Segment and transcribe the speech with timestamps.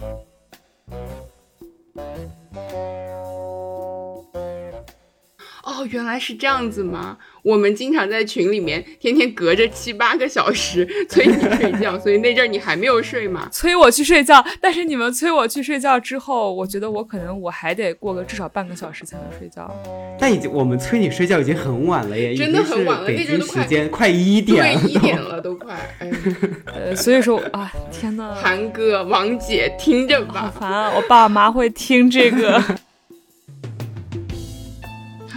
[0.00, 0.24] 哦，
[5.90, 7.16] 原来是这样子吗？
[7.42, 13.48] 我们经常在群里面天天隔着七八个小时催你睡觉， 所以那阵儿你还没有睡嘛？
[13.50, 19.70] 催我去睡觉，但是你们催我去睡觉之后，我觉得我可能我还得过个至少半个小时才能睡觉。
[20.18, 25.74] 但已经我们催你睡觉已经很晚了耶，真的很晚了，那阵时间快一点，对一点了都快。
[26.00, 26.10] 哎，
[26.66, 30.92] 呃，所以说啊，天呐，韩哥、王姐听着吧，好烦啊！
[30.94, 32.62] 我爸妈会听这个。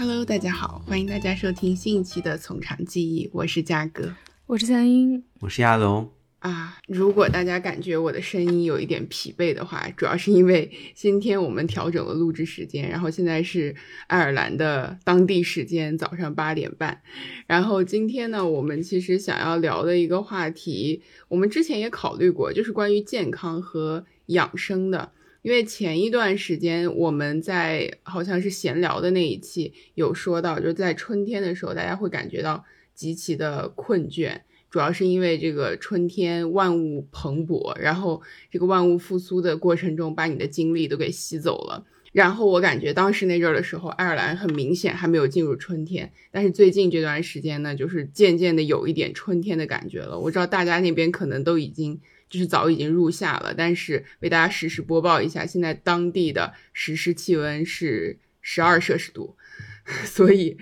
[0.03, 4.11] Hello，大家好，欢迎大家收听新一期的《从长计议》，我是嘉哥，
[4.47, 6.09] 我是三英，我是亚龙
[6.39, 6.75] 啊。
[6.87, 13.75] 如果大家感觉我的声音有一点疲惫的话，主要是因为今天我们调整了录制时间，然后现在是
[14.07, 16.99] 爱尔兰的当地时间早上八点半。
[17.45, 25.11] 然后今天呢，我们其实想要聊的一个话题，我们之前也考虑过，就是关于健康和养生的。
[25.41, 41.85] 因为前一段时间我们在好像是闲聊的那一期有说到，就是在春天的时候，大家会感觉到极其的困倦，主要是因为这个春天万物蓬勃，然后这个万物复苏的过程中把你的精力都给吸走了。
[42.11, 50.20] 然后我感觉当时那阵儿的时候，爱尔兰很明显还没有进入春天，但是最近这段时间呢，就是渐渐的有一点春天的感觉了。
[50.20, 51.99] 我知道大家那边可能都已经。
[52.32, 59.35] 就是早已经入夏了，但是为大家实时播报一下，现在当地的实时气温是十二摄氏度，
[60.05, 60.57] 所以，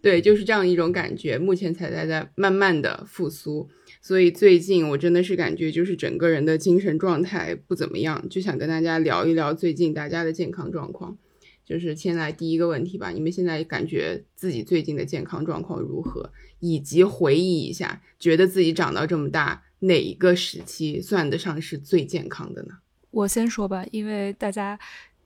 [0.00, 1.36] 对，就是这样一种感觉。
[1.36, 3.68] 目前才在在慢慢的复苏，
[4.00, 11.18] 所以最近我真的是感觉就是整个人的精神状态不怎么样，就想跟大家聊一聊最近大家的健康状况。
[11.64, 16.32] 就是先来第一个问题吧，你们现在感觉自己最近的健康状况如何？
[16.58, 19.62] 以及回忆一下，觉得自己长到这么大。
[19.82, 22.78] 哪一个时期算得上是最健康的呢？
[23.10, 24.78] 我先说吧，因为大家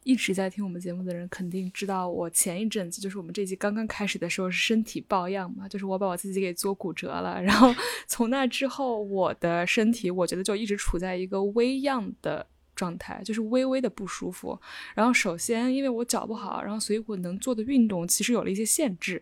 [0.02, 7.74] 一直在听我们节目的人肯定知道，我前一阵子就是我们这季刚刚开始的时候是身体抱恙嘛，就是我把我自己给做骨折了，然后
[8.08, 14.56] 从那之后我的身体我觉得就一直处在一个微恙的状态，就是微微的不舒服。
[14.94, 19.20] 然后首先因为我脚不好，然后所以我能做的运动其实有了一些限制。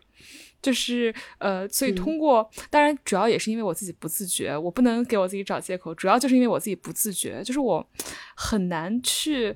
[0.61, 7.87] 就是呃，所以通过，当然主要也是因为我自己不自觉，我不能给我自己找借口，主要就是因为我自己不自觉，就是我
[8.35, 9.55] 很难去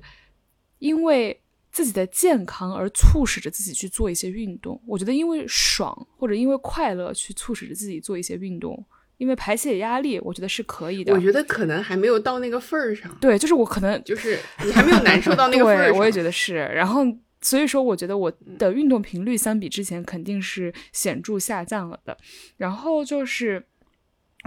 [0.78, 4.80] 因为自己的健康而促使着自己去做一些运动。
[4.86, 8.86] 我觉得因为爽或者因为快乐去促使着自己做一些运动，
[9.20, 11.12] 因为排解压力，我觉得是可以的。
[11.12, 13.14] 我觉得可能还没有到那个份儿上。
[13.20, 15.96] 对，就是我可能就是你还没有难受到那个 份儿上。
[15.98, 17.06] 我也觉得是，然后。
[17.42, 22.14] 所以说，我觉得我的运动频率相比之前肯定是显著下降了的。
[22.58, 23.64] 然后就是，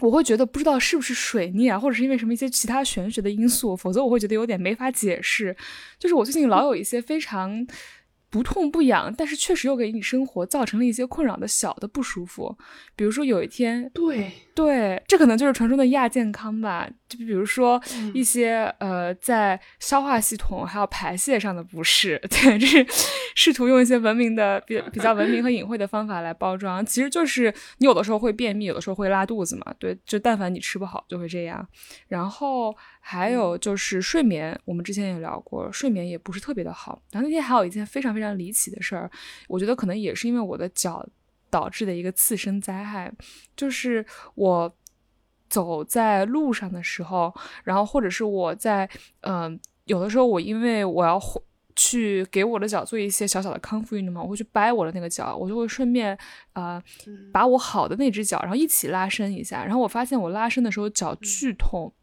[0.03, 5.57] 我会觉得不知道是不是水逆啊，或者是因为什么一些其他玄学的因素，否则我会觉得有点没法解释。
[5.97, 7.65] 就是我最近老有一些非常。
[8.33, 12.57] 不痛不痒，但是确实又给你生活造成了一些困扰的小的不舒服。
[12.95, 16.89] 比如说有一天，对对，这可能就是传说的亚健康吧。
[17.17, 17.81] 就比如说
[18.13, 22.85] 一些呃，在消化系统还有排泄上的不适， 对，这是
[23.35, 26.85] 试图用一些文明的、比比较文明和隐晦的方法来包装。
[26.85, 29.73] 其实就是你有的时候会便秘，有的时候会拉肚子嘛。
[29.79, 31.67] 对，就但凡你吃不好就会这样。
[32.07, 32.75] 然后。
[33.05, 37.01] 还有就是睡眠，我们之前也聊过，睡眠也不是特别的好。
[37.11, 39.11] 然后那天还有一件非常非常离奇的事儿，
[39.49, 41.05] 我觉得可能也是因为我的脚
[41.49, 43.11] 导致的一个次生灾害，
[43.57, 44.73] 就是我
[45.53, 47.31] 走在路上的时候，
[47.63, 48.89] 然后或者是我在
[49.21, 51.21] 嗯，有的时候我因为我要
[51.75, 56.17] 去给我的脚做一些小小的康复运动嘛，我会去掰我的那个脚，我就会顺便
[56.53, 56.81] 呃
[57.31, 61.93] 把我好的那只脚，然后一起拉伸一下，然后我发现我拉伸的时候脚剧痛。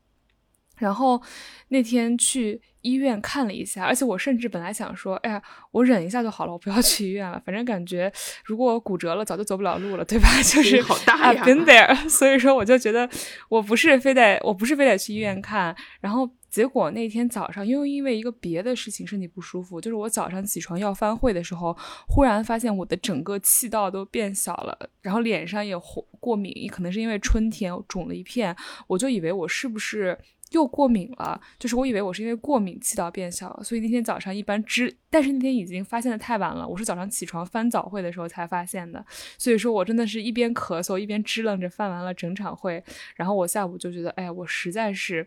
[0.81, 1.23] 然后
[1.69, 7.41] 那天去医院看了一下，而且我甚至本来想说，哎呀，我忍一下就好了，我不要去医院了。
[7.45, 8.11] 反正感觉
[8.45, 10.29] 如果我骨折了，早就走不了路了，对吧？
[10.43, 11.95] 就是好大呀，been there。
[12.09, 13.09] 所以说，我就觉得
[13.51, 15.77] 我不是非得，我不是非得去医院看。
[16.01, 21.77] 然后结果那天早上，又因为一个别的事情身体不舒服，就是我早上起床要翻会的时候，
[22.09, 28.57] 忽然发现我的整个气道都变小了，然后脸上也红过敏，可能是因为春天肿了一片，
[28.87, 30.17] 我就以为我是不是。
[30.51, 39.05] 又过敏了，就是我以为我是因为过敏气道变小了，所以那天早上一般支，但是那天已经发现的太晚了，我是早上起床翻早会的时候才发现的，
[39.39, 42.83] 所以说我真的是一边咳嗽一边支棱着翻完了整场会，
[43.15, 45.25] 然后我下午就觉得，哎呀，我实在是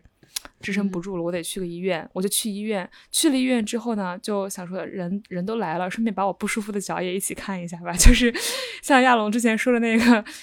[0.60, 8.34] 支撑不住了，我得去个医院，我就去医院，去了医院之后呢，就想说人人都来了，顺便把我不舒服的脚也一起看一下吧，就是
[8.82, 10.24] 像亚龙之前说的那个。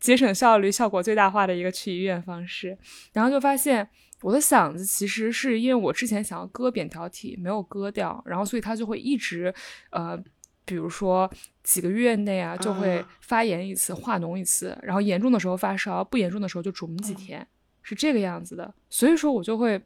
[0.00, 2.74] 节省效率、效果最大化的一个去医院方式，
[3.12, 3.86] 然后就发现
[4.22, 9.52] 我的嗓子其实是因为我之前想要割扁桃体，没有割掉，然后所以它就会一直，
[9.90, 10.22] 呃，
[10.64, 11.30] 比如说
[11.62, 17.46] 几个月内啊，就会发炎一次，化脓一次，然后严重的时候发烧，不严重的时候就肿几天，
[17.82, 18.74] 是这个样子的。
[18.90, 19.82] 所以说我就会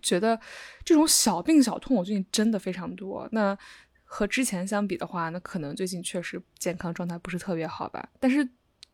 [0.00, 0.38] 觉得
[0.84, 3.28] 这种小病小痛，我最近真的非常多。
[3.32, 3.58] 那
[4.04, 8.48] 和之前相比的话，那可能最近确实健康状态不是特别好吧，但是。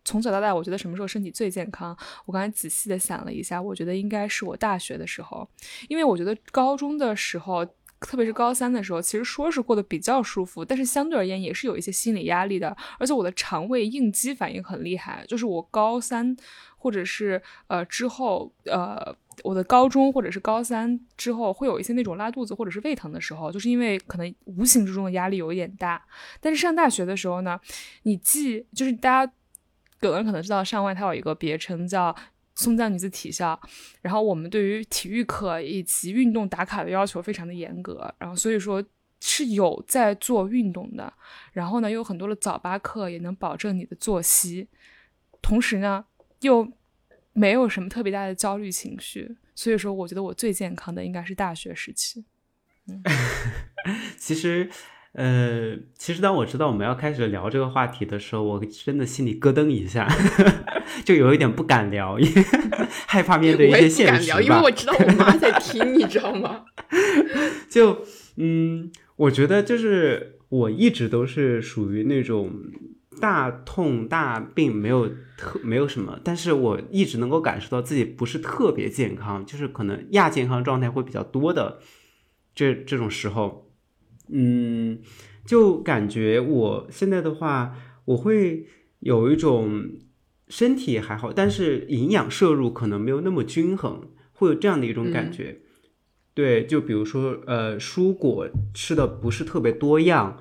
[0.09, 1.95] 从小到大，我觉得什么时候身体最健康？
[2.25, 5.47] 我刚才仔细的想了一下，我觉得应该是我大学的时候，
[5.87, 7.63] 因为我觉得高中的时候，
[8.01, 16.35] 特别是高三的时候，其实说是过得比较舒服，但是相对而言也是有一些心理压力的，而且我的肠胃应激反应很厉害，就是我高三
[16.79, 19.15] 或者是呃之后，呃
[19.45, 26.03] 我的高中或者是高三之后会有一些那种拉肚子或者是胃疼的时候，就是因为可能无形之中的压力有一点大。
[26.41, 27.61] 但是上大学的时候呢，
[28.05, 29.33] 你既就是大家。
[30.01, 32.15] 有人可能知道上外它有一个别称叫
[32.55, 33.59] 松江女子体校，
[34.01, 38.83] 然后我们对于体育课以及运动打卡的要求非常的严格，然后所以说
[39.21, 41.13] 是有在做运动的，
[41.53, 44.69] 然后呢又有很多的早八课也能保证你的作息，
[45.43, 46.05] 同时呢
[46.41, 46.71] 又
[47.33, 52.25] 没有什么特别大的焦虑情绪，所以说我觉得我最健康的应该是大学时期。
[52.87, 53.03] 嗯，
[54.19, 54.71] 其实。
[55.19, 60.07] 呃，其实当我知道我们要开始聊这个话题的时候，我真的心里咯噔一下，
[61.05, 62.43] 就有一点不敢聊，因为
[63.09, 64.41] 害怕面对一些现实吧。
[64.41, 66.67] 因为我知道我妈在听，你知道吗？
[67.69, 68.07] 就
[68.37, 72.53] 嗯，我觉得就是我一直都是属于那种
[73.21, 81.81] 大痛大病没有特没有什么，但是我一直能够感受到自己不是特别健康，就是可能亚健康状态会比较多的
[82.55, 83.65] 这这种时候。
[84.31, 84.99] 嗯，
[85.47, 88.67] 就感觉我现在的话，我会
[89.01, 89.91] 有一种
[90.49, 95.61] 身体还好，但是营养摄入可能没有那么均衡，会有这样的一种感觉。
[96.35, 100.39] 对，就比如说，呃，蔬果吃的不是特别多样，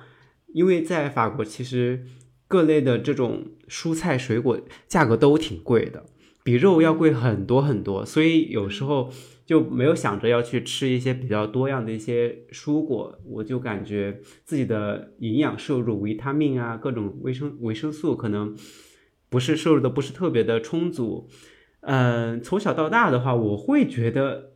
[0.54, 2.04] 因为在法国其实
[2.46, 6.06] 各类的这种蔬菜水果价格都挺贵的，
[6.42, 9.10] 比肉要贵很多很多，所以有时候。
[9.48, 18.54] 就没有想着要去吃一些比较多样的一些蔬果，我就感觉自己的营养摄入、维他命啊，各种维生维生素可能
[19.30, 21.30] 不是摄入的不是特别的充足。
[21.80, 24.50] 嗯，从小到大的话，我会觉得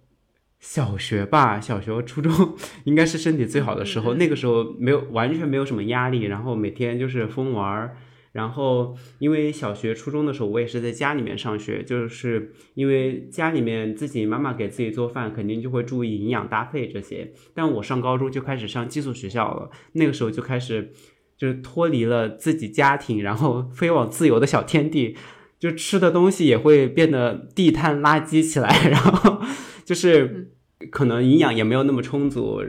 [0.60, 2.54] 小学吧，小学、初中
[2.84, 7.96] 应该是身体最好的时候，那个时候没有完全没有什么压力，然后每天就是疯玩儿。
[8.32, 17.32] 然后，因为小学、初中的时候，我也是在家里面上学，就是因为家里面自己妈妈给自己做饭，肯定就会注意营养搭配这些。
[17.54, 20.92] 但我上高中就开始上寄宿学校了，那个时候就开始
[21.36, 25.14] 就是脱离了自己家庭，然后 飞往自由的小天地，
[25.58, 29.42] 就吃的东西也会变得地摊垃圾起来， 然后
[29.84, 30.52] 就是
[30.90, 32.62] 可能营养也没有那么充足。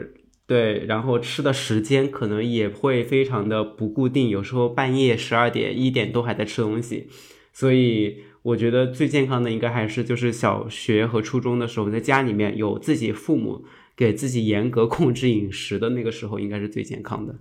[0.46, 7.08] 对，然后吃的时间可能也会非常的不固定，有时候半夜十二点、一点都还在吃东西，
[7.52, 13.64] 所以我觉得最健康的应该还是就是小学和初中的时候，在家里面有自己父母
[13.96, 17.36] 给自己严格控制饮食的那个时候，应该是最健康的。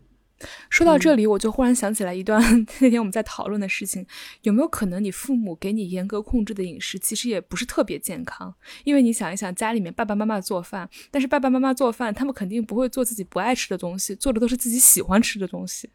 [0.70, 2.42] 说到这里，我就忽然想起来一段
[2.80, 4.06] 那天我们在讨论的事情：
[4.42, 8.54] 有没有可能你父母给你严格控制的饮食，其实也不是特别健康？
[8.84, 15.90] 因为你想一想，家里面爸爸妈妈做饭，但是爸爸妈妈做饭，他们肯定不会做自己不爱吃的东西，做的都是自己喜欢吃的东西。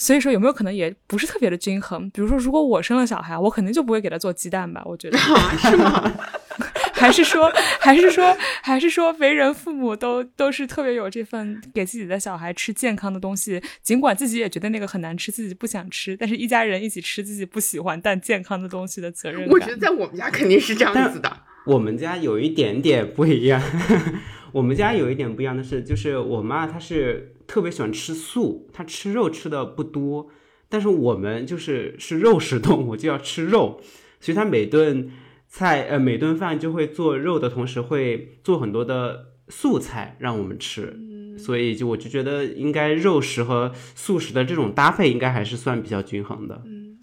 [0.00, 2.08] 所以说，有没有可能也不是特别的均衡？
[2.10, 4.80] 比如说，如果我生了小孩，我肯定就不会给他做鸡蛋吧？
[4.84, 6.14] 我觉得是吗？
[6.98, 19.48] 还是说，还是说，还是说，为人父母都都是特别有这份给自己的小孩吃健康的东西，尽管自己也觉得那个很难吃，自己不想吃，但是一家人一起吃自己不喜欢但健康的东西的责任。
[19.48, 21.44] 我觉得在我们家肯定是这样子的。
[21.66, 23.62] 我们家有一点点不一样。
[24.50, 30.28] 我们家有一点不一样的是，就是我妈她是特别喜欢吃素，她吃肉吃的不多，
[30.68, 33.80] 但是我们就是是肉食动物，就要吃肉，
[34.18, 35.12] 所以她每顿。
[35.48, 40.94] 菜呃，每顿饭就会做肉的同时，会做很多的素菜让我们吃，
[41.38, 46.62] 所以就我就觉得应该肉食和素食的这种搭配应该还是算比较均衡的。
[46.66, 46.98] 嗯，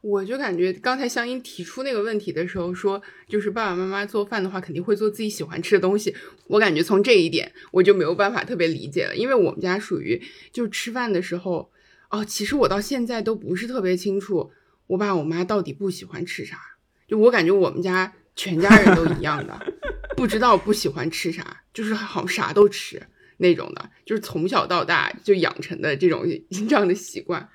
[0.00, 6.14] 我就感觉刚才香音提出那个问题的时候说，就是爸爸妈妈做饭的话肯定会做自己喜欢吃的东西。
[6.46, 11.72] 我感觉从这一点我就没有办法特别理解了，因为我们家属于就吃饭的时候，
[12.10, 14.52] 哦，其实我到现在都不是特别清楚
[14.86, 16.56] 我爸我妈到底不喜欢吃啥。
[17.08, 19.58] 就我感觉我们家全家人都一样的，
[20.16, 23.02] 不知道不喜欢吃啥，就是好啥都吃
[23.38, 26.24] 那种的，就是从小到大就养成的这种
[26.68, 27.48] 这样的习惯。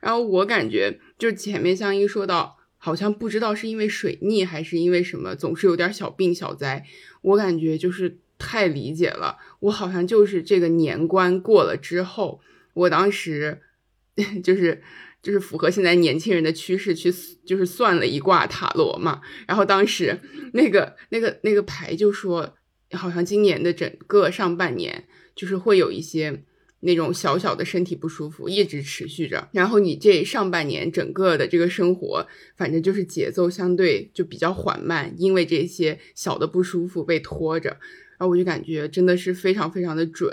[0.00, 6.84] 然后我感觉就前面香依说到，好像不知道是因为水逆还是因为什么，总是有点小病小灾。
[7.22, 9.38] 我感觉就是太理解了。
[9.60, 12.40] 我好像就是这个年关过了之后，
[12.74, 13.62] 我当时
[14.44, 14.82] 就是
[15.26, 17.12] 就是符合现在年轻人的趋势去
[17.44, 20.16] 就是算了一卦塔罗嘛，然后当时
[20.52, 22.54] 那个那个那个牌就说，
[22.92, 26.44] 好像今年的整个上半年就是会有一些。
[26.80, 40.30] 那种小小的身体不舒服一直持续着，然后你这上半年整个的这个生活，反正就是节奏相对就比较缓慢，因为这些小的不舒服被拖着，然后我就感觉真的是非常非常的准，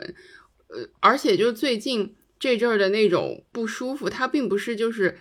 [0.67, 5.17] 呃，而且就最近这阵儿的那种不舒服，它并不是就是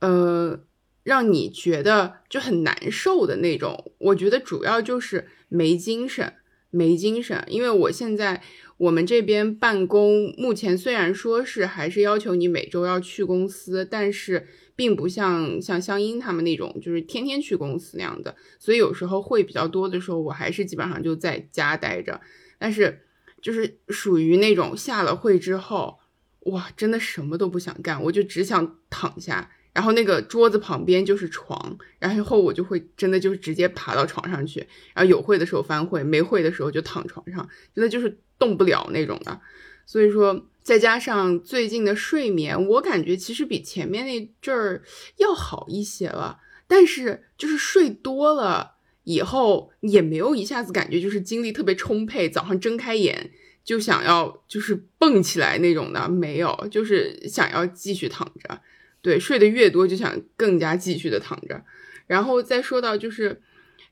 [0.00, 0.60] 呃
[1.04, 6.34] 让你觉得就很难受的那种，我觉得主要就是没精神，
[6.70, 8.42] 没精神，因为我现在。
[8.78, 22.20] 我们这边办公目前虽然说是还是要求你每周要去公司，但是并不像像香音他们那种就是天天去公司那样的，所以有时候会比较多的时候，我还是基本上就在家待着。
[22.58, 23.00] 但是
[23.40, 25.98] 就是属于那种下了会之后，
[26.46, 29.50] 哇，真的什么都不想干，我就只想躺下。
[29.72, 34.60] 然后那个桌子旁边就是床，然后我就会真的就是直接爬到床上去。
[34.94, 39.38] 然后有会的时候翻会，没会的时候就躺床上，真的就是动不了那种的。
[39.84, 44.82] 所以说，再加上最近的睡眠，我感觉其实比前面那阵儿
[45.18, 46.40] 要好一些了。
[46.66, 53.30] 但是就是睡多了以后，也没有一下子感觉就是精力特别充沛，早上睁开眼
[53.66, 58.60] 就想要就是蹦起来那种的，没有，就是想要继续躺着。
[59.02, 61.64] 对，睡得越多就想更加继续的躺着，
[62.06, 63.42] 然后再说到就是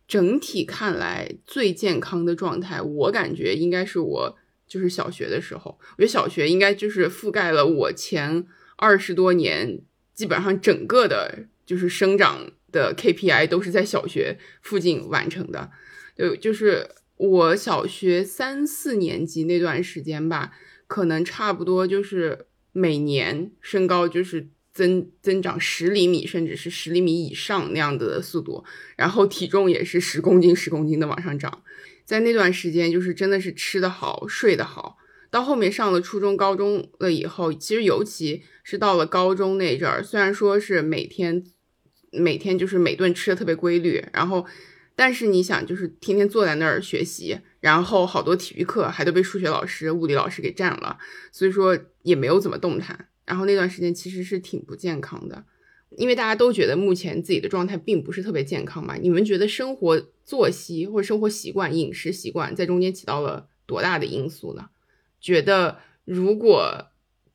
[0.06, 9.80] 整体看来最健康的状态，我感觉应该是我就是小学的时候，我觉得小学应该就是覆盖了我前二十多年，
[10.14, 15.70] 基本上整个的就是生长的 KPI 都是在小学附近完成的，
[16.16, 20.52] 就就是我小学三四年级那段时间吧，
[20.86, 24.48] 可能差不多就是每年身高就是。
[24.74, 28.64] 增增长十厘米，甚至是十厘米以上那样子的速度，
[28.96, 31.62] 然后体重也是十公斤十公斤的往上涨，
[32.04, 34.96] 在那段时间就是真的是吃得好，睡得好。
[35.30, 41.44] 到后面上了初中、高中了以后，其实尤其是到了高中那阵儿，虽然说是每天
[42.10, 44.44] 每天就是每顿吃的特别规律，然后
[44.96, 50.98] 但是你想就是天天坐在那儿学习，然后好多体育课还都被数学老师、物理老师给占了，
[51.32, 53.08] 所以说也没有怎么动弹。
[53.24, 55.44] 然后那段时间其实是挺不健康的，
[55.96, 58.96] 因为大家都觉得目前自己的状态并不是特别健康嘛。
[58.96, 64.68] 你们觉得生活作息或者生活习惯、饮食习惯在中间起到了多大的因素呢？
[65.20, 66.88] 觉得如果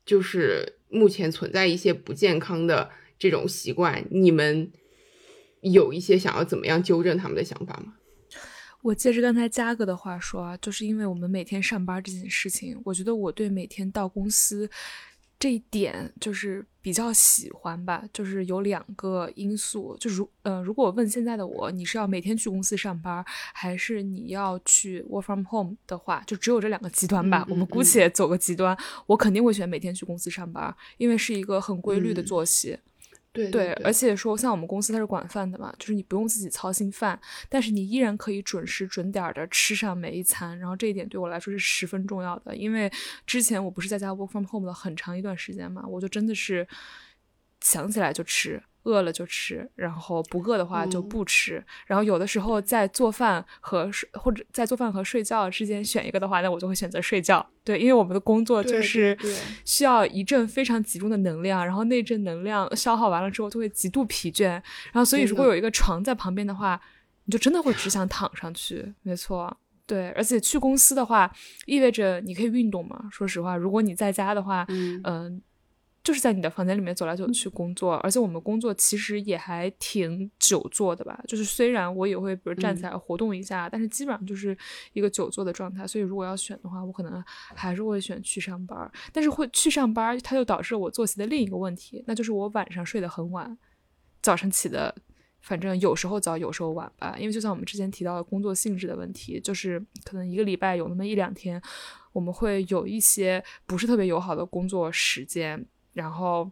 [0.06, 4.72] 就是目前存在一些不健康的这种习惯，你们
[5.62, 7.94] 有一些想要怎么样纠正他们的想法吗？
[8.82, 14.70] 我接着刚才嘉哥的话说啊，就是因为我们每天上班这件事情，我觉得我对每天到公司。
[15.42, 23.24] 这一点就是比较喜欢吧，就是有两个因素，就如呃，如果我问现在的我，你是要每天去公司上班，
[23.54, 27.46] 还是你要去 work from home 的话，就只有这两个极端吧。
[27.50, 32.78] 我们姑且走个极端，我肯定会选每天去公司上班，因为是一个很规律的作息。
[33.32, 33.94] 对对，而。
[34.00, 37.20] 且说像我们公司它是管饭的嘛，就是你不用自己操心饭，
[37.50, 42.90] 但是你依然可以准时准点的吃上每一餐，然后这一点对我来说是十分重要的，因为
[43.28, 46.66] 之前我不是在家 work from home 了很长一段时间嘛，我就真的是
[47.62, 48.62] 想起来就吃。
[48.84, 51.64] 饿了就吃，然后不饿的话就不吃。
[51.86, 57.46] 然后有的时候在做饭和睡或者在做饭和睡觉之间选一个的话，那我就会选择睡觉。
[57.64, 59.16] 对，因为我们的工作就是
[59.66, 64.46] 需要一阵非常集中的能量，然后那阵能量消耗完了之后就会极度疲倦。
[64.48, 66.80] 然后所以如果有一个床在旁边的话，
[67.26, 68.94] 你就真的会只想躺上去。
[69.04, 70.10] 没错，对。
[70.12, 71.32] 而且去公司的话，
[71.66, 73.10] 意味着你可以运动嘛。
[73.12, 74.66] 说实话，如果你在家的话，
[75.04, 75.42] 嗯。
[76.10, 81.24] 就是在你的房间里面走来走去工作，而且我们工作其实也还挺久坐的吧。
[81.28, 84.58] 就是虽然我也会比如站起来活动一下，但是基本上就是
[84.94, 85.86] 一个久坐的状态。
[85.86, 88.92] 所以如果要选的话，我可能还是会选去上班。
[89.14, 93.56] 但是会去上班，它就导致了我作息的另一个问题，那就是我晚上睡得很晚，
[94.24, 94.96] 早上起的
[95.42, 97.16] 反正有时候早，有时候晚吧。
[97.20, 101.62] 因为就像我们之前提到的工作性质的问题，就是可能一个礼拜有那么一两天，
[102.14, 105.64] 我们会有一些不是特别友好的工作时间。
[105.94, 106.50] 然后，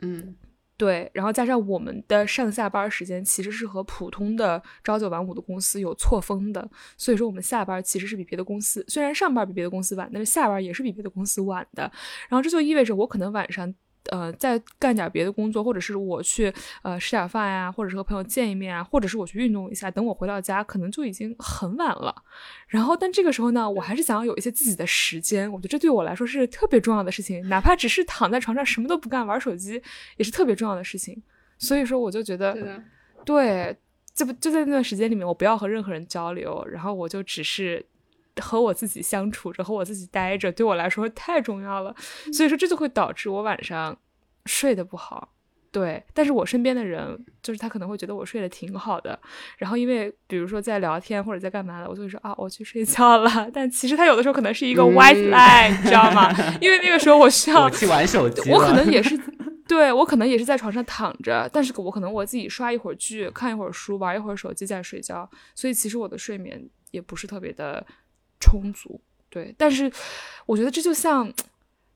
[0.00, 0.34] 嗯，
[0.76, 11.82] 对，然后加上我们的上下班时间其实是和普通的朝九晚五的公司有错峰的，所以说我们下班其实是比别的公司，虽然上班比别的公司晚，但是下班也是比别的公司晚的。
[12.28, 13.72] 然后这就意味着我可能晚上，
[14.10, 22.14] 呃再干点别的工作，或者是我去呃吃点饭呀，或者是和朋友见一面啊，或者是我去运动一下，等我回到家，可能就已经很晚了。
[22.66, 25.50] 然后，但这个时候呢，我还是想要有一些自己的时间。
[25.52, 29.80] 我觉得这对我来说是特别重要的事情，哪怕只是躺在床上什么都不干玩手机，
[30.16, 31.22] 也是特别重要的事情。
[31.58, 32.82] 所以说，我就觉得，
[33.24, 33.76] 对，
[34.14, 37.86] 就不就在那段时间里面，我不要和任何人交流，然后我就只是。
[38.40, 41.94] 和我自己相处着，和我自己待着，对我来说太重要了。
[42.32, 43.96] 所以说，这就会导致我晚上
[44.46, 45.30] 睡得不好。
[45.70, 49.18] 对，但是我身边的人，就是他可能会觉得我睡得挺好的。
[49.56, 53.48] 然后，因为比如说在聊天或者在干嘛的，我就会说啊，我去睡觉了。
[53.50, 56.30] 但其实他有的时候可能是一个 white lie，你知道吗？
[56.60, 58.50] 因为那个时候我需要去玩手机。
[58.50, 59.18] 我可能也是，
[59.66, 65.26] 对我可能也是在床上躺着，但是我可能我自己刷一会儿剧，看一会儿书，玩一会儿手机再睡觉。
[65.54, 67.82] 所以其实我的睡眠也不是特别的。
[68.42, 69.88] 充足，对，但是
[70.44, 71.32] 我觉得这就像，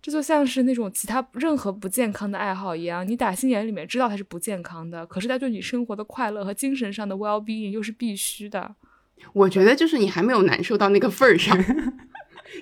[0.01, 8.77] 这就像是那种其他任何不健康的爱好一样，你打心眼里面知道它是不健康的，可是它对你生活的快乐和精神上的 well being 又是必须的。
[9.33, 11.59] 我觉得就是你还没有难受到那个份儿上。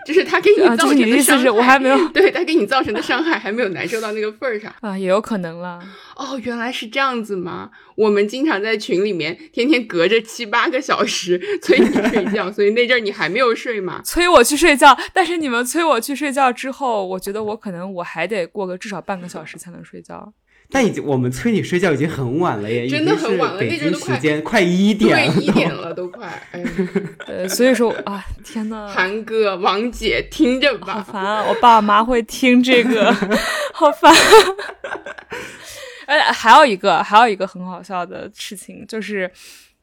[0.07, 5.81] 就是他给你造成的伤害，我还没有 对他给你造成的伤害还没有难受到那个份儿上啊，也有可能了。
[6.17, 7.71] 哦，原来是这样子吗？
[7.97, 14.01] 我们经常在群里面天天隔着七八个小时催你睡觉，所以那阵儿你还没有睡嘛？
[14.05, 20.33] 催我去睡觉，但是你们催我去睡觉之后，我觉得我可能我还得过个至少半个小时才能睡觉。
[20.71, 26.27] 但已经，我们催你睡觉已经很晚了耶，真的很晚了，北京时间快一点，了，一点了都快。
[26.53, 26.65] 哎，
[27.27, 31.45] 呃，所以说啊，天呐，韩哥、王姐听着吧，好烦啊！
[31.49, 33.13] 我爸妈会听这个，
[33.73, 34.15] 好烦。
[36.07, 39.31] 哎，还有一个，还有一个很好笑的事情就是。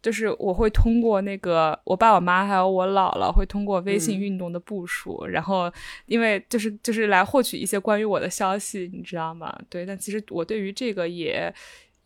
[0.02, 5.72] 就是我会通过那个我爸我妈还有我姥姥会通过微信运动的步数，然后
[6.06, 9.56] 因为就是就是来获取一些关于我的消息，你知道吗？
[9.70, 11.54] 对，但其实我对于这个也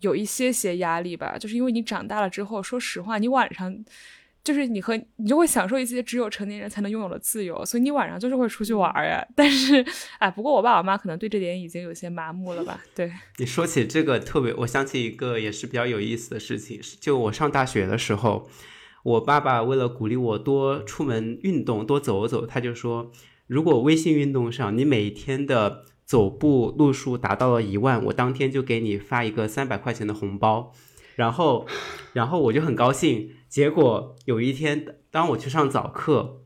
[0.02, 3.86] 有一些些压力吧，就是因为你长大了之后，说实话，你晚上。
[4.46, 9.26] 就是你和你就会享受一些只有成年人才能拥有的自由，所以你晚上就是会出去玩儿呀。
[9.36, 9.84] 但是，
[10.20, 12.80] 哎，不过我爸我妈可能对这点已经有些麻木了吧？
[12.94, 18.48] 对 你说起这个特别，我想起一个也是比较有意思的事情，就我上大学的时候，
[19.04, 23.12] 我爸爸为了鼓励我多出门运动，多走走，他就说，
[23.48, 30.72] 如果微信运动上你每天的走步路数达到了一万，我当天就给你发一个三百块钱的红包。
[31.16, 31.66] 然后，
[32.12, 33.32] 然后我就很高兴。
[33.50, 36.42] 结果有一天，当我去上早课，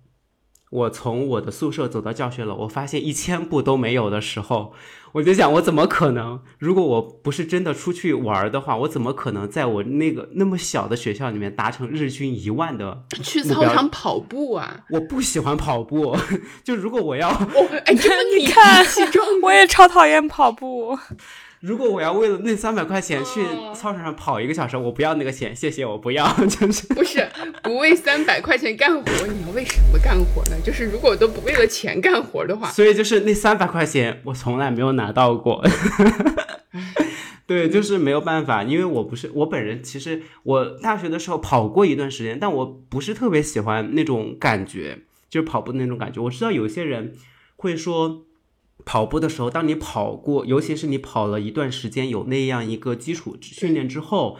[0.70, 4.74] 我从我的宿舍走到教学楼，我发现一千步都没有的时候，
[5.14, 6.42] 我就想，我怎么可能？
[6.60, 14.82] 如果我不是真的出去玩的话，我怎么可能在我那个那么小的学校里面达成日均一万的 去操场跑步啊？
[14.92, 16.16] 我不喜欢跑步，
[16.64, 17.94] 就如果我要，哎，
[18.38, 18.86] 你看，
[19.42, 20.96] 我也超讨厌跑步。
[21.62, 23.41] 如果我要为了那三百块钱去
[23.76, 26.26] 操场上跑一个小时，我不要那个钱，谢谢，我不要。
[26.48, 27.28] 就是不是
[27.62, 30.56] 不为三百块钱干活，你要为什么干活呢？
[30.63, 35.62] 就是如果都不为了钱干活的话，所以就是那三百块钱我从来没有拿到过。
[37.45, 46.22] 对，就是没有办法，因为我不是我本人，其实我大学的时候跑过一段时间，但我不是特别喜欢那种感觉，就是跑步的那种感觉。
[46.22, 47.13] 我知道有些人
[47.58, 48.26] 会说。
[48.89, 54.39] 跑步的时候，当你跑过，尤其是你跑了一段时间，有那样一个基础训练之后，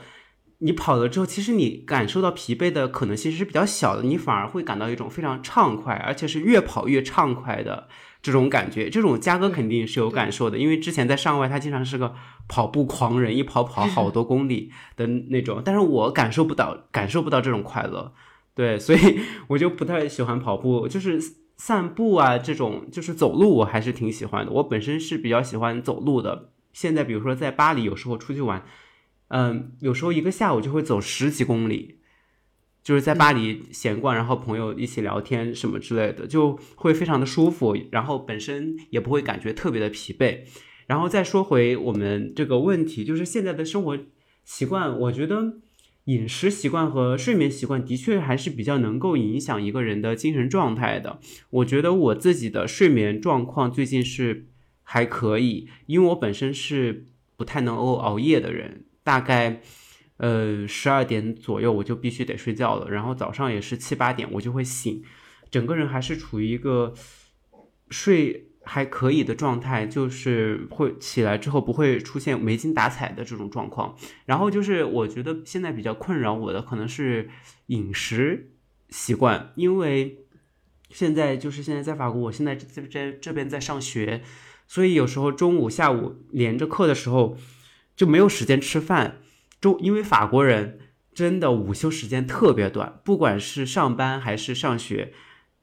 [0.58, 7.88] 你跑了之后，其实你感受到疲惫的可能性是比较小的，你反而会感到一种非常畅快，而且是越跑越畅快的
[8.24, 8.90] 这种感觉。
[8.90, 12.16] 这种嘉哥肯定是有感受的，因为之前在上外，他经常是个
[12.48, 15.62] 跑步狂人，一跑跑好多公里的那种。
[15.64, 18.12] 但是我感受不到，感受不到这种快乐，
[18.56, 21.22] 对，所以我就不太喜欢跑步，就是。
[21.62, 24.52] 散步啊，这种就是走路，我还是挺喜欢的。
[24.54, 26.54] 我本身是比较喜欢走路的。
[26.72, 28.66] 现在比如说在巴黎，有时候出去玩，
[29.28, 32.00] 嗯，有时候一个下午就会走十几公里，
[32.82, 37.78] 就是在巴黎闲逛，然后朋友一起聊天什么之类的，就会非常的舒服。
[37.92, 40.46] 然后本身也不会感觉特别的疲惫。
[40.88, 44.00] 然后再说回我们这个问题，就是现在的生活
[44.46, 45.60] 习惯，我觉得。
[46.10, 51.20] 饮食习惯和睡眠习惯的确还是比较能够影响一个人的精神状态的。
[51.52, 54.48] 我觉得我自己的睡眠状况最近是
[54.82, 57.06] 还可以，因为我本身是
[57.38, 59.62] 不太能够熬夜的人，大概
[60.18, 65.04] 呃十二点左右我就必须得睡觉了，然后早上也是七八点我就会醒，
[65.52, 66.96] 整个人还是处于一个
[67.92, 68.49] 睡。
[68.72, 73.96] 还可以的状态，就是会起来之后不会出现没精打采的这种状况。
[74.26, 77.28] 然后就是我觉得现在比较困扰我的可能是
[77.66, 78.52] 饮食
[78.90, 80.20] 习惯，因为
[80.92, 84.22] 现在就是现在在法国，我现在在在这边在上学，
[84.68, 87.36] 所以有时候中午、下午连着课的时候
[87.96, 89.18] 就没有时间吃饭。
[89.60, 90.80] 中因为法国人
[91.14, 95.12] 真的午休时间特别短，不管是上班还是上学。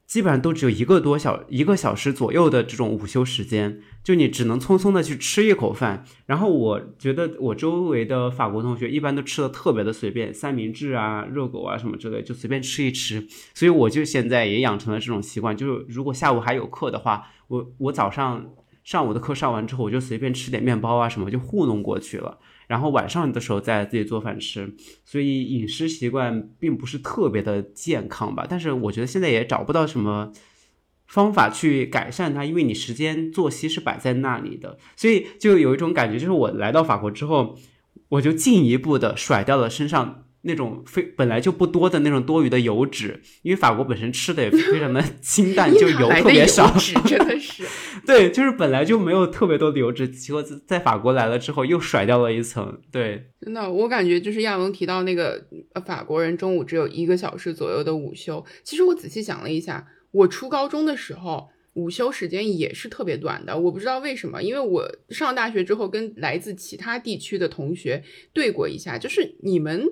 [0.07, 6.05] 基本上都只有一个多小一个小时左右的这种午休时间，就你只能匆匆的去吃一口饭。
[6.25, 13.27] 然后我觉得我周围的法国同学一般都吃的特别的随便，三明治啊、热狗啊什么之类，就随便吃一吃。
[13.53, 18.53] 所以我就现在也养成了这种习惯，就是如果下午还有课的话，我我早上
[18.85, 22.39] 上午的课上完之后，我就随便吃点面包啊什么，就糊弄过去了。
[22.67, 28.45] 然后晚上的时候再自己做饭吃，所以饮食习惯并不是特别的健康吧。
[28.47, 30.31] 但是我觉得现在也找不到什么
[31.07, 37.57] 方法去改善它，因为你时间作息是摆在那里的，所以就有一种感觉，就是我来到法国之后，
[38.09, 40.23] 我就进一步的甩掉了身上。
[40.41, 46.73] 那种非本来就不多的那种多余的油脂，因为法国本身吃的也非常的 清淡， 就油特别少，
[47.05, 47.65] 真的是。
[48.07, 52.79] 对，就是本来就没有特别多的油脂，结果在法国来了之后又甩掉了一层。
[52.89, 55.45] 对，真的，我感觉就是亚龙提到那个
[55.85, 58.43] 法国人中午只有一个小时左右的午休。
[58.63, 63.59] 其实我仔细想了一下，我初高中的时候午休时间也是特别短的。
[63.59, 69.85] 我不知道为什么，因为我上大学之后跟来自其他地区的同学对过一下，就是你们。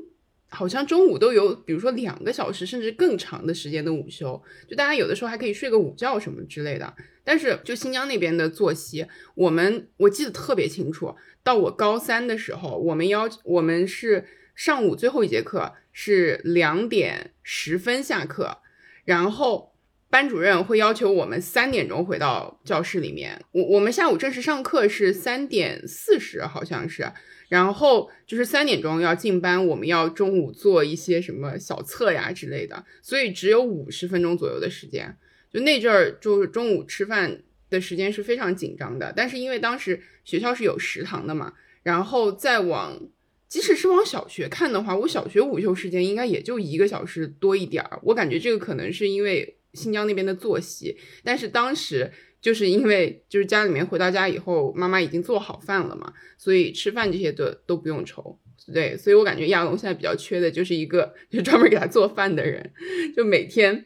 [0.48, 6.94] 好像中午都有，比如说两个小时甚至更长的时间的午休，就大家有的时候还可以睡个午觉什么之类的。
[7.26, 11.14] 但是就新疆那边的作息，我们我记得特别清楚。
[11.44, 18.60] 到我高三的时候，我们要我们是上午最后一节课是两点十分下课，
[19.04, 19.74] 然后
[20.10, 23.44] 班主任会要求我们三点钟回到教室里面。
[23.52, 27.12] 我我们下午正式上课是三点四十，好像是。
[27.48, 35.16] 然后就是三点钟要进班，我们要中午做一些什么小测呀之类的，所以只有五十分钟左右的时间。
[35.56, 39.14] 就那阵儿，就是中午吃饭的时间是非常紧张的。
[39.16, 43.00] 但是因为当时学校是有食堂的嘛，然后再往，
[43.48, 48.00] 即使是往小学看的话，我小学午休时间应该也就一个小时多一点儿。
[48.04, 52.12] 我感觉这个可能是因为新疆那边的作息，但是当时。
[52.42, 58.38] 就是因为就是家里面回到家以后，妈妈已经做好饭了嘛，所以吃饭这些都都不用愁。
[58.72, 62.72] 对，所以我感觉亚龙现在比较缺的就是一个 就专门给他做饭的人，
[63.18, 63.86] 就每天。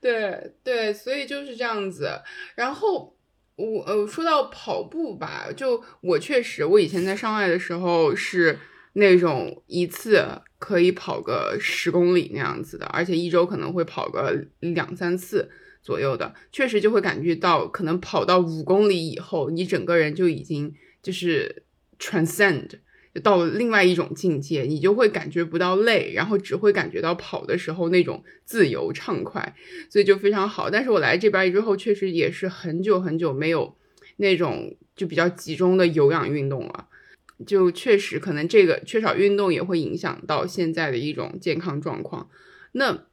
[0.00, 2.10] 对对，所以就是这样子。
[2.54, 3.16] 然后
[3.56, 8.58] 我呃说到跑步吧，就我确实我以前在上海的时候是
[8.94, 10.24] 那种一次。
[10.60, 15.48] 可以跑个十公里那样子的，而且一周可能会跑个两三次
[15.80, 21.62] 左右的，确实就会感觉到，可能跑到五公里以后，你整个人就已经就是
[22.00, 22.80] transcend，
[23.22, 29.56] 到了另外一种境界，你就会感觉不到累，然后只会感觉到跑的时候那种自由畅快，
[29.90, 30.70] 所以就非常好。
[30.70, 33.76] 但是我来这边之后，确实也是很久很久没有
[34.18, 36.86] 那种就比较集中的有氧运动了。
[37.46, 42.28] 就确实可能这个缺少运动也会影响到现在的一种健康状况。
[42.72, 43.06] 那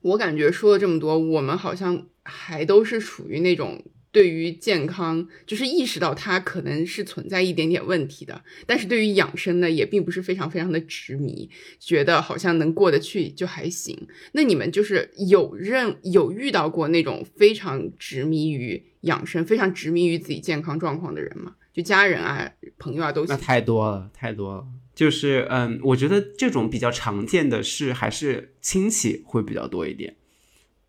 [0.00, 11.50] 我感觉说了这么多，我们好像还都是处于那种对于健康就是意识到它可能是存在一点点问题的，但是对于养生呢也并不是非常非常的执迷，
[11.80, 14.06] 觉得好像能过得去就还行。
[14.30, 21.56] 那你们就是有认有遇到过那种非常执迷于养生、非常执迷于自己健康状况的人吗？
[21.72, 22.48] 就家人啊、
[22.78, 24.64] 朋友啊都那太多了，太多了。
[24.94, 30.14] 就是嗯，我觉得这种比较常见的是还是亲戚会比较多一点。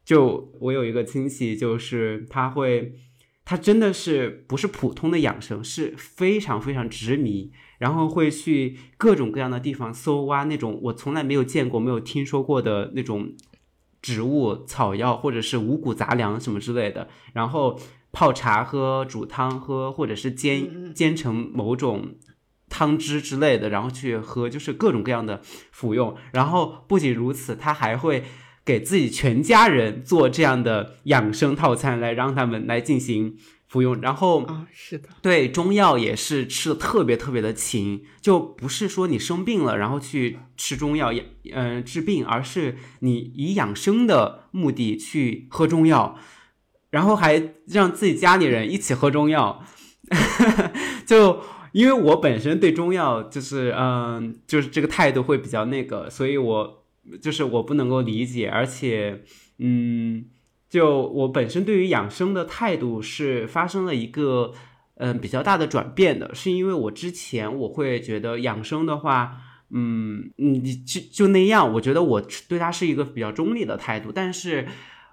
[0.06, 2.94] 就我有一个亲戚，就是他会，
[3.46, 13.34] 他真的是不是普通的养生，是非常非常执迷，然后会去各种各样的地方搜挖那种我从来没有见过、没有听说过的那种
[14.02, 17.80] 植物、草药或者是五谷杂粮什么之类的，然后。
[18.18, 22.16] 泡茶喝、煮汤喝，或者是煎煎成某种
[22.70, 26.16] 汤汁之类的，然后去喝，就是各种各样的服用。
[26.32, 28.24] 然后不仅如此，他还会
[28.66, 34.02] 给自己全家人做这样的养生套餐，来让他们来进行服用。
[34.02, 46.18] 然后啊，是的，对中药也是吃的特别特别的勤，就不是说你生病了然后去吃中药养嗯治病，而是你以养生的目的去喝中药。
[46.92, 49.66] 然后还让自己家里人一起喝中药，
[51.06, 51.42] 就
[51.74, 56.85] 因为我本身对中药就是嗯，就是这个态度会比较那个，所以我
[57.22, 59.24] 就是我不能够理解，而且
[59.60, 60.26] 嗯，
[60.70, 64.54] 就我本身对于养生的态度是发生了一个
[64.96, 69.38] 嗯比较大的转变的，是因为我之前我会觉得养生的话，
[69.70, 71.74] 嗯，你就就那样。
[71.74, 74.68] 我觉得我对他是一个比较中立的态度，但是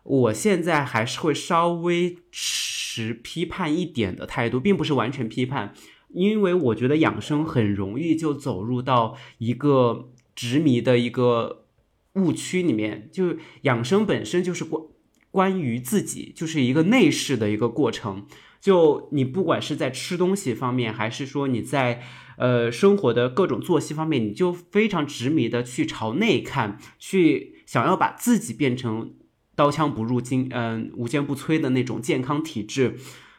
[0.05, 5.73] 我现在还是会稍微持批判一点的态度，并不是完全批判，
[6.09, 11.62] 因为我觉得养生很容易就走入到一个执迷的一个
[12.15, 14.83] 误区里面，就是养生本身就是关
[15.31, 18.27] 关于自己，就是一个内视的一个过程。
[18.61, 22.03] 就你不管是在吃东西方面，还是说你在
[22.37, 29.15] 呃生活的各种作息方面，你就非常执迷的去朝内看，去想要把自己变成
[29.57, 32.97] 刀枪不入、金嗯无坚不摧的那种健康体质。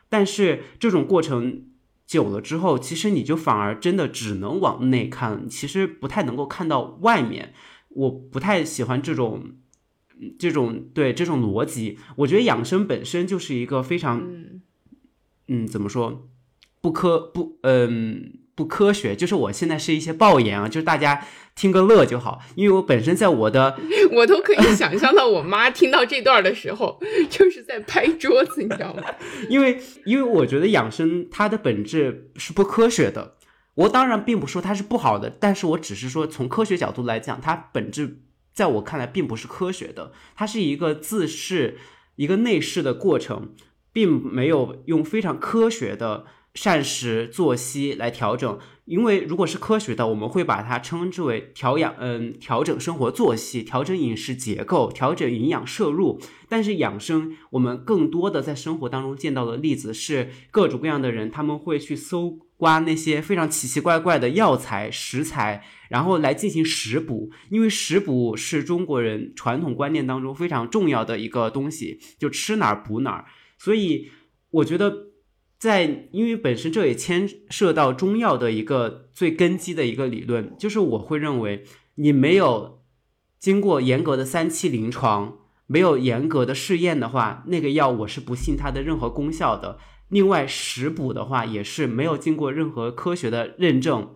[0.10, 1.68] 但是这种过程
[2.06, 7.54] 久了之后，其实你就反而真的只能往内看，其实不太能够看到外面。
[7.96, 9.44] 我不太喜欢这种
[10.38, 11.98] 这种对这种逻辑。
[12.18, 14.24] 我觉得养生本身就是一个非常。
[15.50, 16.30] 嗯，怎么说？
[16.82, 19.14] 不科不，嗯，不科学。
[19.14, 22.40] 就是我现在是一些爆言啊，就是大家听个乐就好。
[22.56, 23.78] 因为我本身在我的，
[24.14, 26.98] 我都可以想象到我妈听到这段的时候，
[27.30, 29.04] 就是在拍桌子，你知道吗？
[29.50, 33.36] 因为，因为我觉得养生它的本质是不科学的。
[33.76, 38.22] 我当然并不说它是不好的，但是我只是说从科学角度来讲，它本质
[38.54, 40.12] 在我看来并不是科学的。
[40.36, 41.78] 它是一个自视、
[42.16, 43.54] 一个内视的过程。
[43.96, 56.20] 并没有用非常科学的膳食作息来调整，因为如果是科学的，我们会把它称之为调养，嗯，调整生活作息，调整饮食结构，调整营养摄入。
[56.50, 73.26] 但是养生，我们更多的在生活当中见到的例子是各种各样的人，他们会去搜挖那些非常奇奇怪怪的药材食材，然后来进行食补，因为食补是中国人传统观念当中非常重要的一个东西，就吃哪儿补哪儿。
[73.60, 74.10] 所以，
[74.50, 75.12] 我觉得，
[75.60, 81.64] 在因为本身这也牵涉到中药的一个最根基的一个理论，就是我会认为，
[81.96, 82.82] 你没有
[83.40, 89.78] 经过严格的三期临床，没有严格的试验的话，那个药我是不信它的任何功效的。
[90.14, 94.16] 另外，食补的话也是没有经过任何科学的认证。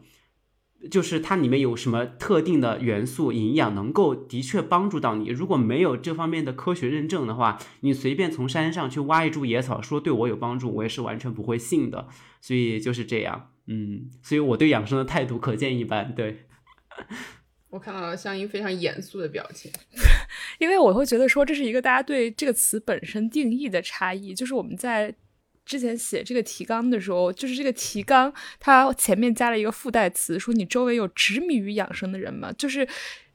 [0.92, 5.30] 就是它里面有什么特定的元素、营养能够的确帮助到你。
[5.30, 12.08] 如果没有这方面的科学认证的话，你随便从山上去挖一株野草说对我有帮助，我也是完全不会信的。
[12.42, 16.14] 所以就是这样，嗯，所以我对养生的态度可见一斑。
[16.16, 16.46] 对，
[17.72, 19.72] 我看到了香音非常严肃的表情，
[20.60, 25.16] 因为我会觉得说这是一个大家对这个词本身定义的差异，就是我们在。
[25.68, 32.50] 之前写这个提纲的时候，就是这个提纲，它前面加了一个附带词，说你周围有执迷于养生的人吗？
[32.54, 32.88] 就是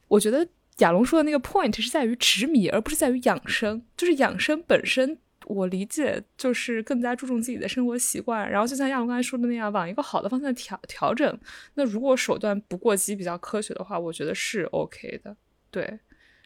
[0.09, 3.85] 我觉得亚龙说的那个 point 是在于执迷，而不是在于养生。
[3.99, 11.39] 就是养生本身，我理解就是更加注重自己的生活习惯，然后就像亚龙刚才说的那样，往一个好的方向调调整。
[11.75, 15.37] 那如果手段不过激，比较科学的话，我觉得是 OK 的。
[15.71, 15.99] 对，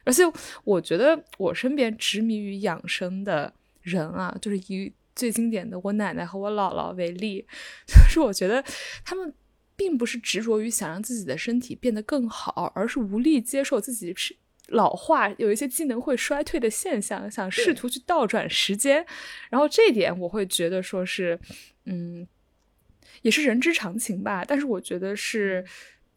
[0.03, 0.25] 而且
[0.65, 4.93] 我觉得我身边执迷于养生的人啊，就是一。
[5.17, 7.45] 最经典的，我奶奶和我姥姥为例，
[7.89, 8.63] 就是我觉得
[9.05, 9.35] 他们
[9.75, 14.37] 并不是执着于想让自己的身体变得更好，而是无力接受自己是
[14.69, 19.05] 老化，有一些机能会衰退的现象，想试图去倒转时间。
[19.51, 21.41] 然后这一点，我会觉得说是，
[21.87, 22.27] 嗯，
[23.23, 24.45] 也是人之常情吧。
[24.47, 25.65] 但是我觉得是。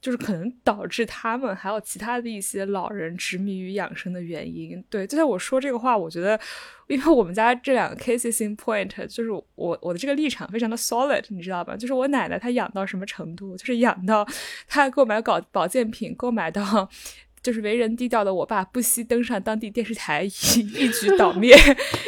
[0.02, 4.84] 就是可能导致他们还有其他的一些老人执迷于养生的原因。
[4.90, 6.40] 对，就像我说这个话，我觉得，
[6.88, 11.76] 因为我们家这两个 cases in point，就是我我的这个立场非常的 solid，你知道吧？
[11.76, 14.26] 就是我奶奶她养到什么程度，就是养到
[14.68, 16.90] 她购买搞保健品，购买到。
[17.42, 21.56] 就是为人低调的我爸不惜登上当地电视台，以一举倒 灭，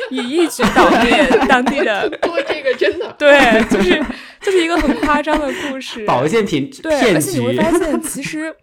[0.09, 2.01] 以一举倒 灭当地的。
[2.23, 4.03] 说这个真的对，就是
[4.45, 6.05] 就是一个很夸张的故事。
[6.05, 8.55] 保健品对，而且你会发现，其实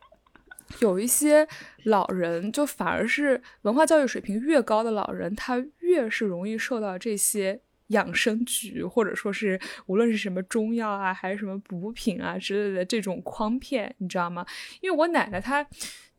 [0.81, 1.47] 有一些
[1.85, 14.45] 老人，就反而是文化教育水平越高的老人，他越是容易受到这些养生局，或者说是无论是什么中药啊，还是什么补品啊之类的这种诓骗，你知道吗？
[14.81, 15.67] 因为我奶奶她。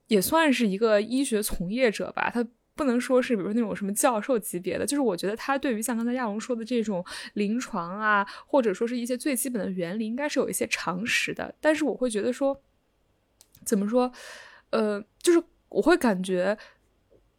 [0.07, 2.43] 也算是一个医学从业者吧，他
[2.79, 11.53] 不能说是比如那种什么教授级别的，就是我觉得他对于像刚才亚龙说的这种临床啊，或者说是一些最基本的原理，应该是有一些常识的。
[11.59, 12.57] 但是我会觉得说，
[13.65, 14.09] 怎么说，
[14.69, 16.57] 呃，就是我会感觉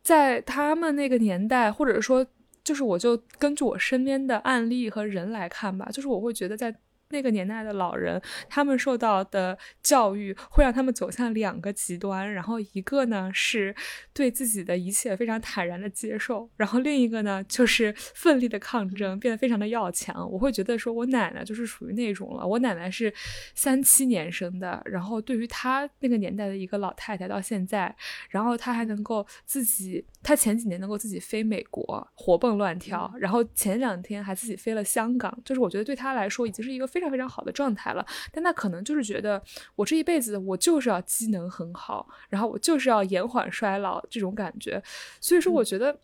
[0.02, 2.26] 在他们那个年代，或者说
[2.62, 6.76] 就是我就根据我身边的案例和人来看吧，就是我会觉得在
[7.10, 13.74] 那个年代的老人，他们受到的教育会让他们走向两个极端，然后一个呢是
[14.12, 20.28] 对自己的一切非常坦然的接受，然后另一个呢就是奋力的抗争，变得非常的要强。
[20.30, 22.46] 我会觉得说，我奶奶就是属于那种了。
[22.46, 23.12] 我奶奶是
[23.54, 27.94] 三七年生的，然后对于她那个年代的一个老太太到现在，
[28.28, 38.04] 然后她还能够自己，她前几年能够自己飞美国，活蹦乱跳，然后前两天还自己飞了香港，就是我觉得对她来说已经是一个非常非常好的状态了。
[38.32, 39.42] 但他可能就是觉得
[39.74, 44.82] 我这一辈子我就是要机能很好，然后我就是要延缓衰老这种感觉。
[45.20, 45.98] 所以说，我觉得。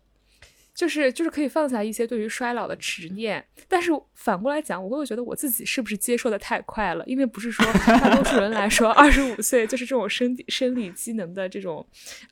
[0.77, 7.03] 就是就是可以放下一些对于衰老的执念，但是反过来讲，我会觉得我自己是不是接受的太快了？
[7.07, 11.83] 因为不是说大多数人来说，二十五岁就是这种生生理机能的这种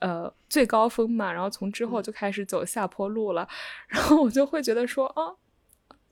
[0.00, 3.48] 呃最高峰嘛，然后从之后就开始走下坡路了，
[3.88, 5.32] 然后我就会觉得说啊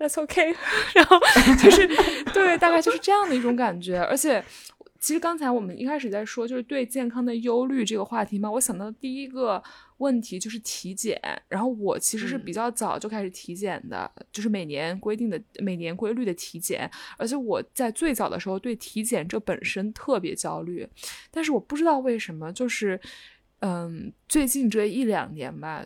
[0.03, 0.55] ，That's OK，
[0.95, 1.19] 然后
[1.63, 1.87] 就是
[2.33, 4.45] 对，大概就是这样的一种感觉，而且。
[5.01, 9.61] 其实刚才我们一开始在说，就是对健康的忧虑这个话题嘛，我想到第一个
[9.97, 11.21] 问题就是体检。
[11.49, 16.89] 然后我其实是比较早就开始体检的，就是每年规定的、每年规律的体检。
[17.19, 20.89] 而且我在最早的时候对体检这本身特别焦虑，
[21.33, 23.01] 但是我不知道为什么，就是
[23.59, 25.85] 嗯，最近这一两年吧，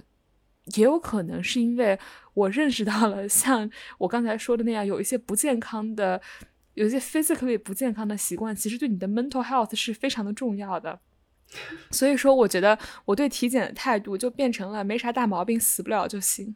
[0.75, 1.99] 也有可能是因为
[2.35, 6.21] 我认识到了像我刚才说的那样，有一些不健康的。
[6.75, 11.01] 有一些 physically 不健康的习惯，其实对你的 mental health 是非常的重要的。
[11.91, 16.55] 所以说，我觉得我对体检的态度就变成了没啥大毛病，死不了就行，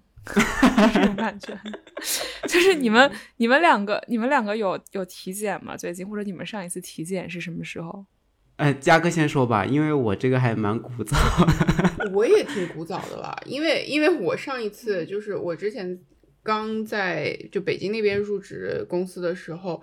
[0.92, 1.58] 这种感觉。
[2.46, 5.74] 就是你们、你们两个、你们两个有有体检吗？
[5.74, 8.04] 最近或者你们上一次体检是什么时候？
[8.60, 11.16] 哎，嘉哥先说吧，因为我这个还蛮古早。
[12.12, 15.98] 我也挺古早的了，因为因为我上一次就是我之前
[16.42, 19.82] 刚在就北京那边入职公司的时候。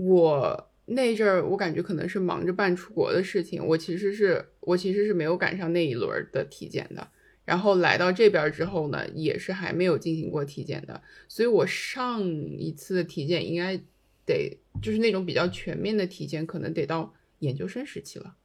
[0.00, 7.08] 我那阵儿，我感觉可能是忙着办出国的事情，我其实是我其实是没有赶上那一轮的体检的。
[7.44, 11.02] 然后来到这边之后呢，也是还没有进行过体检的。
[11.26, 13.76] 所以我上一次体检应该
[14.24, 18.36] 得就是那种比较全面的体检，可能得到研究生时期了。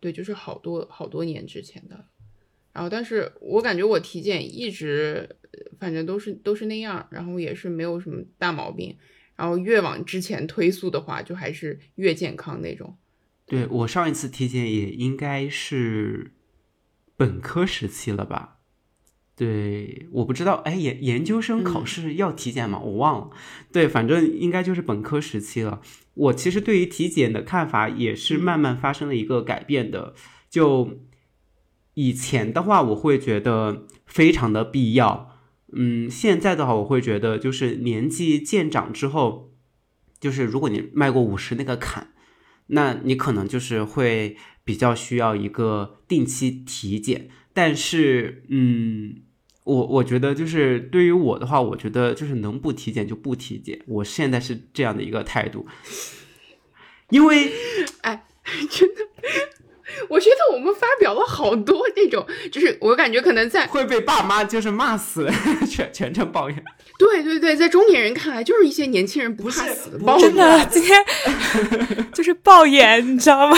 [0.00, 2.06] 对，就是好多好多年之前的。
[2.72, 5.36] 然后，但是我感觉我体检一直
[5.80, 8.96] 反正都是都是那样，然后也是没有什么大毛病。
[9.34, 12.96] 然后越往之前推溯的话，就还是越健康那种。
[13.46, 16.32] 对我上一次体检也应该是
[17.16, 18.57] 本科时期了吧？
[19.38, 22.80] 对，我不知道，哎，研研究生考试要体检吗？
[22.80, 23.30] 我忘了。
[23.70, 25.80] 对，反正应该就是本科时期了。
[26.14, 30.14] 我其实对于体检的看法也是慢慢发生了一个改变的。
[30.50, 30.98] 就
[31.94, 35.38] 以前的话，我会觉得非常的必要。
[35.72, 39.52] 嗯，现在的话，我会觉得就是年纪渐长之后，
[40.18, 42.08] 就是如果你迈过五十那个坎，
[42.66, 47.28] 那你可能就是会比较需要一个定期体检。
[47.52, 49.22] 但是，嗯，
[49.68, 53.78] 我我觉得就是对于我的话，我觉得就是能不体检就不体检。
[53.86, 55.66] 我现在是这样的一个态度，
[57.10, 57.52] 因为，
[58.00, 58.24] 哎，
[58.70, 59.02] 真的。
[60.08, 65.28] 我觉得我们发表了好多那种，就是我感觉可能在会被爸妈就是骂死，
[65.68, 66.64] 全全程抱怨。
[66.98, 70.28] 对对对，在中年人看来，就是一些年轻人不怕死的抱怨。
[70.28, 71.04] 真的，今天
[72.14, 73.56] 就是抱怨，你知道吗？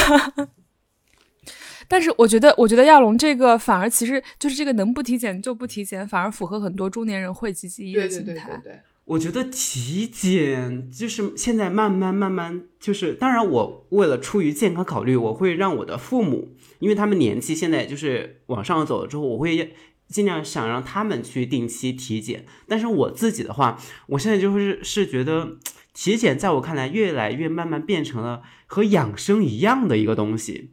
[1.90, 8.62] 但是我觉得，我觉得亚龙这个反而其实就是这个能不体检就不体检，反而符合很多中年人讳疾忌医的心态。
[9.06, 19.74] 我觉得体检就是现在慢慢慢慢就是，当然我为了出于健康考虑，我会让我的父母，因为他们年纪现在就是往上走了之后，我会
[20.06, 22.44] 尽量想让他们去定期体检。
[22.68, 25.56] 但是我自己的话，我现在就是是觉得
[25.92, 30.70] 体检在我看来越来越慢慢变成了和养生一样的一个东西，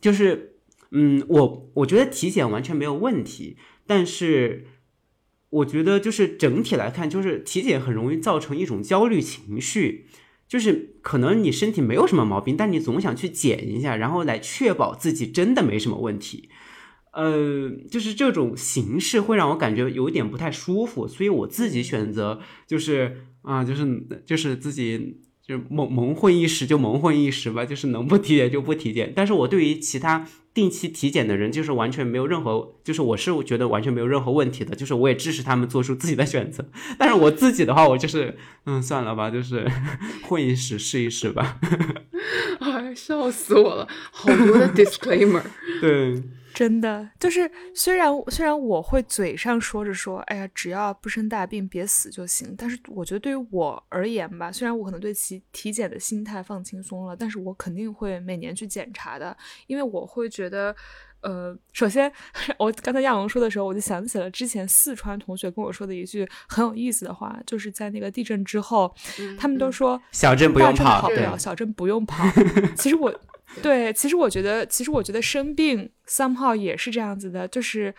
[0.00, 0.56] 就是
[0.90, 3.56] 嗯，我我觉得体检完全没有问题，
[3.86, 4.66] 但是。
[5.50, 10.04] 我觉得就是整体来看，就是体检很容易造成一种焦虑情绪，
[10.46, 16.50] 就是可能你身体没有什么毛病，但你总想去检一下，然后来确保自己真的没什么问题。
[17.14, 25.22] 呃，就是这种形式会让我感觉有一点不太舒服，所以我自己选择就是啊，就是就是自己。
[25.48, 29.10] 就蒙蒙混一时就蒙混一时吧，就是能不体检就不体检。
[29.16, 36.68] 但是我对于其他定期体检的人，就是完全没有任何，就是我是觉得完全没有任何问题的，就是我也支持他们做出自己的选择。
[36.98, 39.66] 但是我自己的话，我就是嗯，算了吧，就是
[40.28, 41.58] 混一时试一试吧。
[42.60, 45.40] 哎，笑死我了，好多的 disclaimer。
[45.80, 46.22] 对。
[46.58, 59.36] 真的就是虽然虽然我会嘴上说着说，哎呀，只要不生大病别死就行，但是我觉得对于我而言吧，虽然我可能对其体检的心态放轻松了，但是我肯定会每年去检查的，
[59.68, 60.74] 因为我会觉得。
[61.20, 62.10] 呃，首先，
[62.60, 68.94] 我刚才亚龙说的时候，我就想起了之前四川同学跟我说的一句很有意思的话，就是在那个地震之后，
[69.36, 72.24] 他们都说小镇不用跑，对，小镇不用跑。
[72.78, 73.12] 其实我，
[73.62, 77.94] 对，其实我觉得，其实我觉得生病 somehow 也是这样子的，就是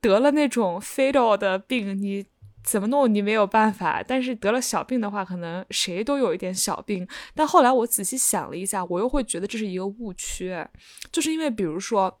[0.00, 2.24] 得了那种 fatal 的病，你
[2.64, 7.06] 怎么弄你没有办法，但是得了小病的话，可能谁都有一点小病。
[7.34, 10.56] 但后来我仔细想了一下，我又会觉得这是一个误区，
[11.12, 12.20] 就是因为比如说。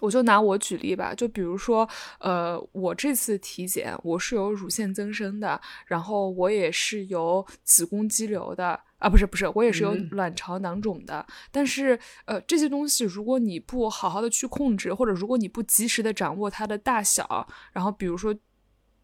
[0.00, 11.26] 我就拿我举例吧，就比如说，呃，我这次体检我是有乳腺增生的，然后我也是有子宫肌瘤的啊，不是不是，我也是有卵巢囊肿的。
[11.52, 18.34] 但是，呃，这些东西如果你不好好的去控制，或者如果你不及时的掌握它的大小，然后比如说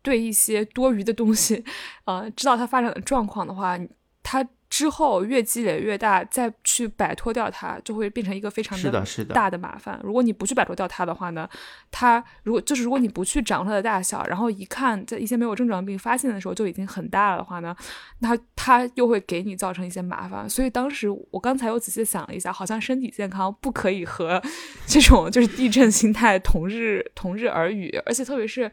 [0.01, 1.62] 对一些多余的东西，
[2.07, 3.78] 呃，知道它发展的状况的话，
[4.22, 4.48] 它。
[4.80, 10.00] 之后越积累越大，再去摆脱掉它，就会变成一个非常的大的麻烦。
[10.02, 11.46] 如果你不去摆脱掉它的话呢，
[11.90, 17.76] 它如果就是如果你不去掌握它的大小，然后一看在一些没有症状病发现的时候就已经很大了的话呢，
[18.20, 20.48] 那它又会给你造成一些麻烦。
[20.48, 24.42] 所以当时我刚才又仔细想了一下，好像身体健康不可以和
[24.86, 28.70] 这种就是地震心态同日同日而语，而且特别是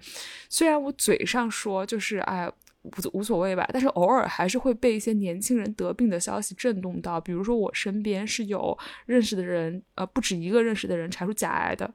[0.48, 2.50] 虽然我嘴上说就是哎。
[2.88, 7.20] 无无所谓吧，但是偶尔还是会被一些年轻人得病的消息震动到。
[7.20, 11.94] 比如说，我身边是有认识的人，呃，不止一个认识的人查出甲癌的，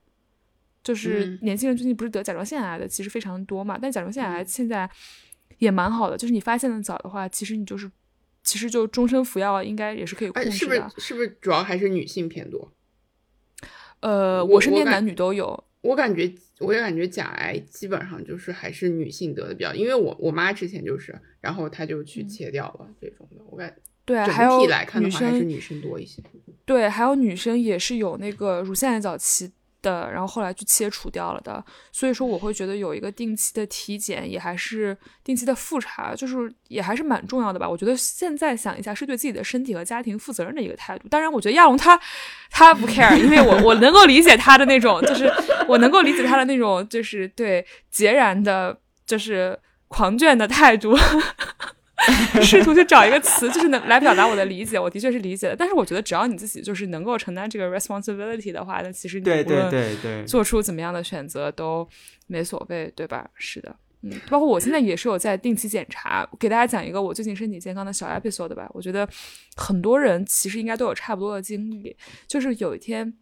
[0.83, 3.79] 就是年轻人最近不是得甲状腺癌的，其实非常多嘛。
[3.81, 4.89] 但甲状腺癌现在
[5.59, 7.91] 也蛮好的，就是你发现的早的话，其实你就是
[8.43, 10.55] 其实就终身服药，应该也是可以控制的。
[10.55, 10.81] 是不是？
[10.99, 12.73] 是不是主要还是女性偏多？
[14.01, 15.65] 呃，我身边男女都有。
[15.83, 16.33] 我感觉，
[16.63, 23.43] 我也感觉甲癌基本上就是还是女性得的比较，因为我我妈之前就是，然后她就去切掉了这种的。
[23.51, 24.61] 我感对，还有
[25.01, 26.23] 女生还是女生多一些。
[26.65, 29.53] 对，还有女生也是有那个乳腺癌早期。
[29.83, 37.69] 的，然后后来去切除掉了的，所以说我会觉得有一个定期的体检，也还是定期的复查，就是也还是蛮重要的吧。
[37.69, 41.09] 我觉得现在想一下，是对自己的身体和家庭负责任的一个态度。
[41.09, 42.01] 当然，我觉得亚龙他
[42.51, 45.31] 他不 care，因为我我能够理解他的那种，就是
[45.67, 49.59] 我能够理解他的那种，就是对截然的，就是
[49.89, 50.97] 狂卷的态度。
[52.43, 54.79] 试图去找一个词，就是能来表达我的理解。
[54.79, 61.89] 我的确是理解的，但是我觉得只要你自己就是能够承担这个 responsibility 的话，那其实对对对对，做出怎么样的选择都
[62.27, 63.29] 没所谓，对吧？
[63.35, 66.29] 是的，嗯，包括我现在也是有在定期检查。
[66.39, 68.69] 给大家讲一个我最近身体健康的小 episode 吧。
[68.75, 69.09] 我觉得
[69.57, 71.97] 很多人其实应该都有差不多的经历，
[72.27, 73.15] 就是有一天。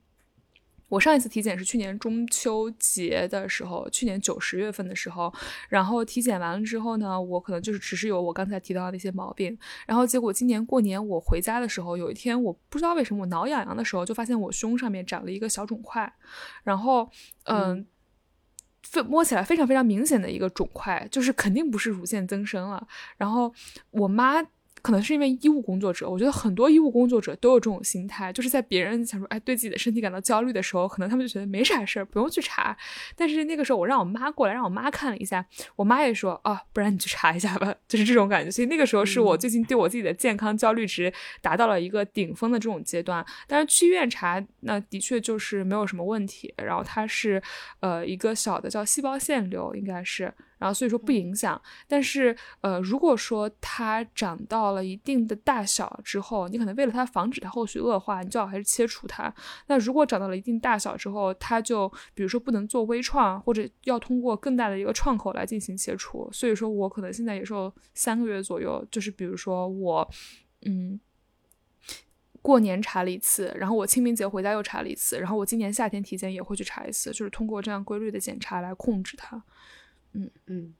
[0.90, 5.32] 我上一次体检是去年中秋节的时候，去年九十月份的时候，
[5.70, 16.12] 然后体检完了之后呢，我可能就是只是有我刚才提到的那些毛病，然后结果今年过年我回家的时候，有一天我不知道为什么我挠痒痒的时候，就发现我胸上面长了一个小肿块，
[16.64, 17.08] 然后
[17.44, 17.86] 嗯，
[18.82, 22.86] 非摸起来非常非常明显的一个肿块，就是肯定不是乳腺增生了，
[23.16, 23.54] 然后
[23.90, 24.44] 我妈。
[24.82, 32.76] 可能是因为医务工作者，我觉得很多医务工作者都有这种心态，就是在别人想说，哎，对自己的身体感到焦虑的时候，可能他们就觉得没啥事儿，不用去查。
[33.16, 35.44] 但是那个时候，我让我妈过来，让我妈看了一下，
[35.76, 38.50] 我妈也说，啊，不然你去查一下吧，就是这种感觉。
[38.50, 43.24] 所以那个时候是我最近对我自己的健康焦虑值达到了一个顶峰的这种阶段。
[43.46, 46.52] 但是去医院查，那的确就是没有什么问题。
[46.56, 47.42] 然后它是，
[47.80, 50.32] 呃，一个小的叫细胞腺瘤，应该是。
[50.60, 59.34] 然后所以说不影响，但是呃，如果说它长到了一定的大小之后，你可能为了它防止它后续恶化，你最好还是切除它。
[59.68, 66.28] 那如果长到了一定大小之后，它就比如说不能做微创，或者要通过更大的一个创口来进行切除。
[66.30, 70.06] 所以说我可能现在也是有三个月左右，就是比如说我
[70.66, 71.00] 嗯
[72.42, 79.42] 过年查了一次，然后我清明节回家又查了一次，然后我今年夏天体检也会去查一次，就是通过这样规律的检查来控制它。
[80.12, 80.74] 嗯嗯，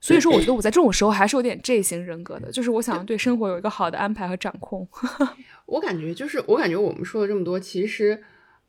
[0.00, 4.86] 所以说我觉得 我在这种时候还是有点 J 型人格的，就是我想要对生活有一个好的安排和掌控。
[5.66, 8.22] 我感觉就是我感觉我们说了这么多，其实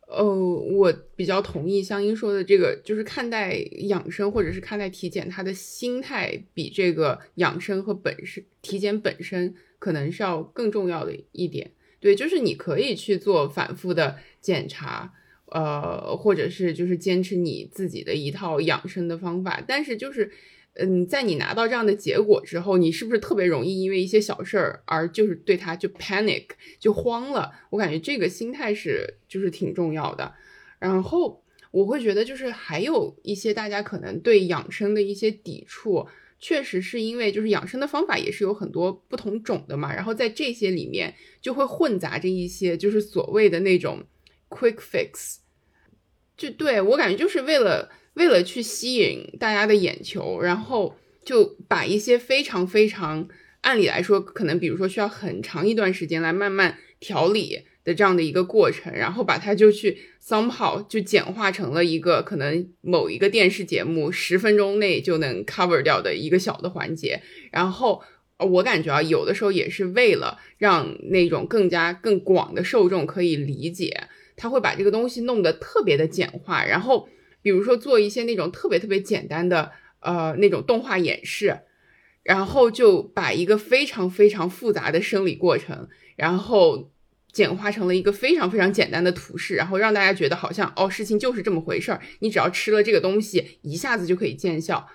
[0.08, 3.56] 呃，我比较同意香音说的这个，就是看待
[3.88, 11.72] 养生或者是看待体检，他的心态比这个养生和本身体检本身可能是要更重要的一点。
[12.00, 15.14] 对，就是你可以去做反复的检查。
[15.54, 20.32] 呃，或者是就是坚持你自己的一套养生的方法，但是就是，
[20.74, 26.46] 嗯，在你拿到这样的结果之后，你是不是特别容易因为一些小事儿而就是对他就 panic
[26.80, 27.52] 就慌了？
[27.70, 30.34] 我感觉这个心态是就是挺重要的。
[30.80, 36.08] 然后我会觉得就是还有一些大家可能对养生的一些抵触，
[36.40, 44.04] 确实是因为就是养生的方法也是有很多不同种的嘛，然后在这些里面就会混杂着一些就是所谓的那种
[44.50, 45.38] quick fix，
[46.38, 53.28] 就对我感觉就是为了为了去吸引大家的眼球，然后就把一些非常非常
[53.62, 57.64] 按理来说可能比如说需要很长一段时间来慢慢调理。
[57.86, 67.22] 的这样的一个过程，然后把它就去 somehow 就简化成了一个可能某一个电视节目十分钟内就能 cover 掉的一个小的环节。
[67.52, 68.02] 然后
[68.38, 76.66] 我感觉啊，有的时候也是为了让那种更加更广的受众可以理解，他会把这个东西弄得特别的简化。
[76.66, 77.08] 然后
[77.42, 81.60] 比如说做一些那种特别特别简单的呃那种动画演示，
[82.24, 86.92] 然后就把一个非常非常复杂的生理过程，然后。
[87.34, 92.00] 简化成了一个非常非常简单的图示，然后让大家觉得好像哦，事情就是这么回事儿。
[92.20, 94.88] 你只要吃了这个东西，一下子就可以见效。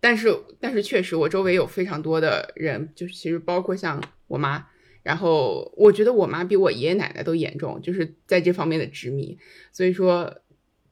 [0.00, 4.64] 但是，但是确实，我周围有非常多的人，就是其实包括像我妈，
[5.06, 9.38] 然后我觉得我妈比我爷爷奶奶都严重，就是在这方面的执迷。
[9.72, 10.34] 所以说。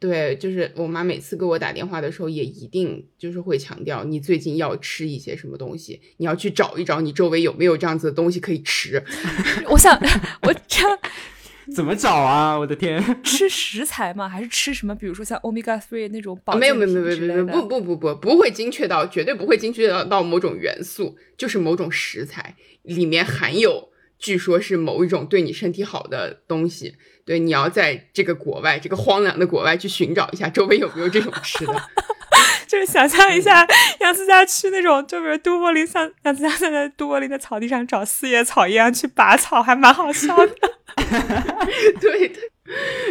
[0.00, 9.02] 对，就是我妈每次给我打电话的时候，也一定就是会强调你最近要吃一些什么东西，你要去找一找你周围有没有这样子的东西可以吃。
[9.70, 9.98] 我想，
[10.42, 10.82] 我这
[11.74, 12.54] 怎么找啊？
[12.58, 14.28] 我的天， 吃食材吗？
[14.28, 14.94] 还是吃什么？
[14.94, 23.88] 比如说像 omega three 那种保没有没有没有没有不不不不不会精确到，绝对不会精确到到某种元素，就是某种食材里面含有，
[24.24, 26.94] 据说是某一种对你身体好的东西。
[27.26, 31.74] 对，你要在这个国外，这个荒凉的国外去寻找一下，周围有没有这种吃的。
[32.66, 33.66] 就是想象一下
[34.00, 40.54] 杨思佳去那种，就比如都柏林，像杨思佳在都柏林的草地上找四叶草一样去拔草，还蛮好笑的。
[42.00, 42.50] 对对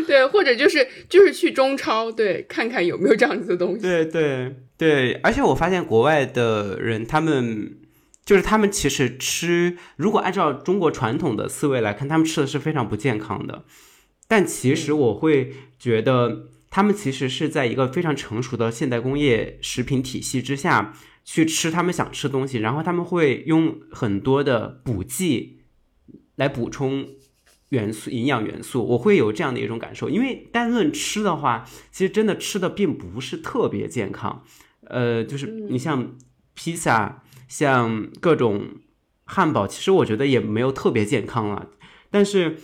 [0.08, 3.82] 对，或者就是就是去中超，对，看看有没有这样子的东西。
[3.82, 7.78] 对对对，而且我发现国外的人，他们
[8.26, 13.66] 就是他们其实吃，如果按照中国传统的思维来看，他们吃的是非常不健康的。
[14.28, 20.94] 但其实我会觉得，他们其实是在一个非常成熟的现代工业食品体系之下
[21.26, 25.60] 去吃他们想吃的东西，然后他们会用很多的补剂
[26.36, 27.08] 来补充
[27.70, 28.84] 元素、营养元素。
[28.84, 34.44] 我会有这样的一种感受，因为单论吃的话，其实真的吃的并不是特别健康。
[34.86, 36.16] 呃，就是你像
[36.54, 37.23] 披萨、
[37.58, 38.66] 像各种
[39.26, 41.70] 汉堡，其实我觉得也没有特别健康了，
[42.10, 42.58] 但是。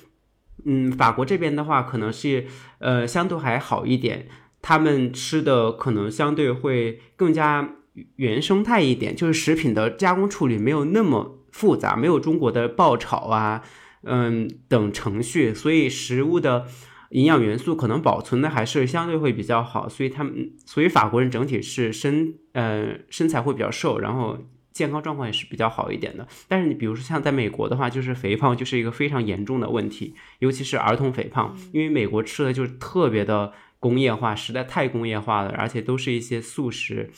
[0.66, 2.46] 嗯，法国这边的话，可能是
[2.80, 4.28] 呃相对还好一点，
[4.62, 7.78] 他们吃的可能相对会更加
[8.18, 13.64] 原生态一点，就是食品的加工处理没有那么复杂，没有中国的爆炒啊，
[14.04, 16.66] 嗯等程序，所以食物的
[17.12, 24.38] 营养元素可能保存的还是相对会比较好，所以他们所以法国人整体是身呃身材会比较瘦，然后。
[24.80, 37.11] 健康状况也是比较好一点的，但是你比如说像在美国的话，就是肥胖就是一个非常严重的问题，尤其是儿童肥胖，因为美国吃的就是特别的工业化，实在太工业化了，而且都是一些速食、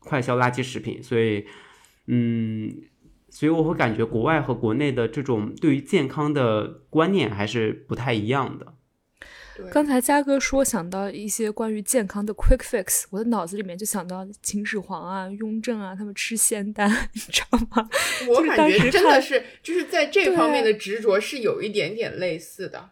[0.00, 1.46] 快消垃圾食品，所以，
[2.08, 2.82] 嗯，
[3.30, 8.74] 所以我会感觉国外和国内的这种对于健康的观念还是不太一样的。
[9.70, 17.88] 刚才嘉哥说想到一些关于健康的 quick fix，我的脑子里面就想到秦始皇啊、雍正啊，他们吃仙丹， 你知道吗？
[18.28, 22.90] 我感觉真的是就是在这方面的执着是有一点点类似的。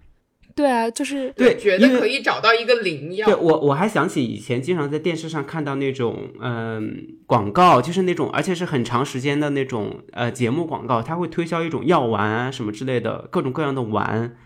[0.57, 3.27] 对啊，就是对，觉得可以找到一个灵药。
[3.27, 14.37] 对我我还想起以前经常在电视上看到那种嗯广告，就是那种而且是很长时间的那种呃节目广告，他会推销一种药丸啊什么之类的各种各样的丸。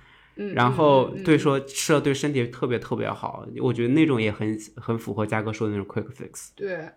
[0.54, 6.50] 然后对说吃了对身体特别特别好，我觉得那种也很很符合嘉哥说的那种 quick fix。
[6.54, 6.88] 对，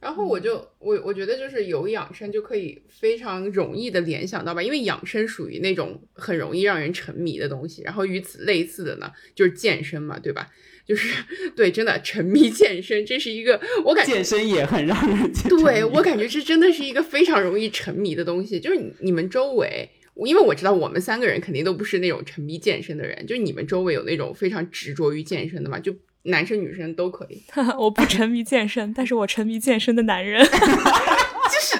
[0.00, 7.82] 然后我就我我觉得就是有养生就可以非常容易的联想到吧，因为养生属于那种很容易让人沉迷的东西。
[7.82, 10.48] 然后与此类似的呢，就是健身嘛，对吧？
[10.86, 11.24] 就是
[11.56, 19.90] 对，真的沉迷健身，这是一个我感觉健身也很让人 对我感觉这真的是一个非常容易沉迷的东西，就是你们周围。
[20.24, 25.78] 因为我知道我们三个人肯定都不是那种沉迷健身的人，就你们周围有那种非常执着于健身的嘛？
[25.78, 27.42] 就男生女生都可以。
[27.78, 31.78] 我不沉迷健身，但是我沉迷健身的男人， 就是，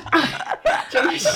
[0.90, 1.28] 真的是。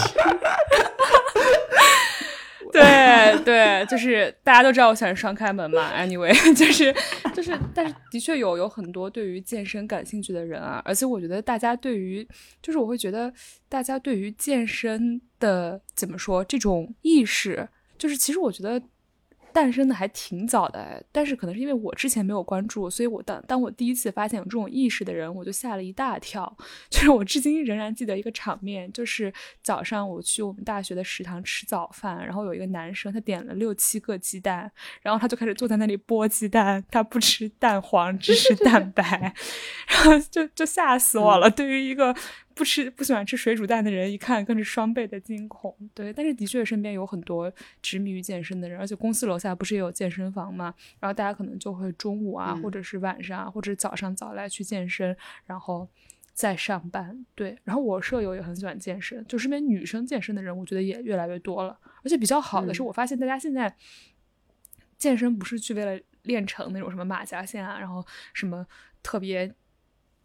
[2.73, 5.93] 对对，就是大家都知道我喜欢双开门嘛。
[5.95, 6.95] Anyway， 就是
[7.35, 12.27] 就是，但是的确有有很多对于健身感兴趣的人啊，而且我觉得大家对于，
[12.63, 13.33] 就是我会觉得
[13.69, 17.69] 大家对于健身的怎么说这种意识，
[17.99, 18.81] 就是其实我觉得
[19.53, 26.57] 诞生的还挺早的，但是可能是因为我之前没有关注，所以我当当我第一次发现有这种意识的人，我就吓了一大跳。
[26.91, 29.33] 就是我至今仍然记得一个场面，就是
[29.63, 34.71] 早上我去我们大学的食堂吃早饭，然后有一个男生他点了六七个鸡蛋，
[35.03, 39.35] 然后他就开始坐在那里剥鸡蛋，他不吃蛋黄，只 吃蛋白，
[39.89, 41.51] 然后就就吓死我了。
[41.51, 42.15] 对于一个
[42.61, 45.75] 不吃不喜欢吃水煮蛋的人，一看更是双倍的惊恐。
[45.95, 47.51] 对，但是的确身边有很多
[47.81, 50.75] 执迷于健身的人，而且公司楼下不是也有健身房嘛？
[50.99, 55.89] 然后大家可能就会中午啊，或者是晚上啊，或者早上早来去健身，然后
[56.35, 57.25] 再上班。
[57.35, 61.81] 对，然后我舍友也很喜欢健身，就身边女生健身的人，我觉得也越来越多了。
[62.05, 63.75] 而且比较好的是，我发现大家现在
[64.99, 68.67] 健身不是去为了练成那种什么马甲线啊，然后什么
[69.03, 69.51] 特别。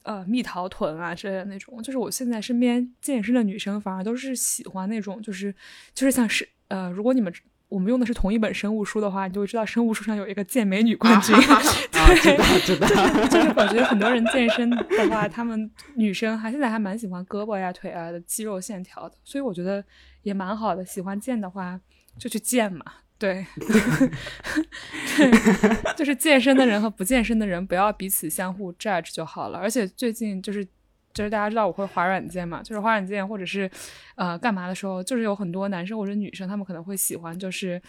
[0.05, 5.53] 呃，蜜桃臀啊之类的那种，就是我现在身边健身的女生反而都是喜欢那种，就是
[5.93, 7.33] 就是像是呃，如果你们
[7.67, 14.77] 我们用的是同一本生物书的话，你就会知道生物书上有一个健美女冠军，对，知道知道，就是 就是我觉得很多人健身的
[15.09, 19.83] 话，他们女生还现在还蛮喜欢胳膊呀腿啊的肌肉线条的，所以我觉得
[20.21, 21.81] 也蛮好的，喜欢健的话
[22.19, 22.85] 就去健嘛。
[23.17, 23.45] 对，
[25.17, 25.31] 对，
[25.95, 29.57] 就是健身的人和不健身的人不要彼此相互 judge 就好了。
[29.57, 30.65] 而且最近就是，
[31.13, 33.69] 就是大家知道我会滑软件嘛，就是滑软件或者是
[34.15, 37.81] 呃干嘛的时候，就是有很多男生或者女生他们可能会喜欢，就是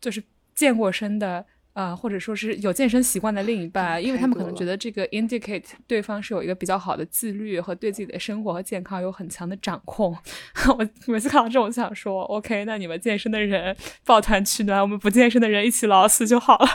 [0.00, 0.22] 就是
[0.54, 1.46] 健过身的。
[1.78, 10.12] 啊，或者说是有健身习惯的另一半，因为他们可能觉得这个 indicate 对方是有一个比较好的自律和对自己的生活和健康有很强的掌控。
[10.76, 16.68] 我每次看到这种，就想说，OK，那你们健身的人抱团取暖，我们不健身的人一起老死就好了。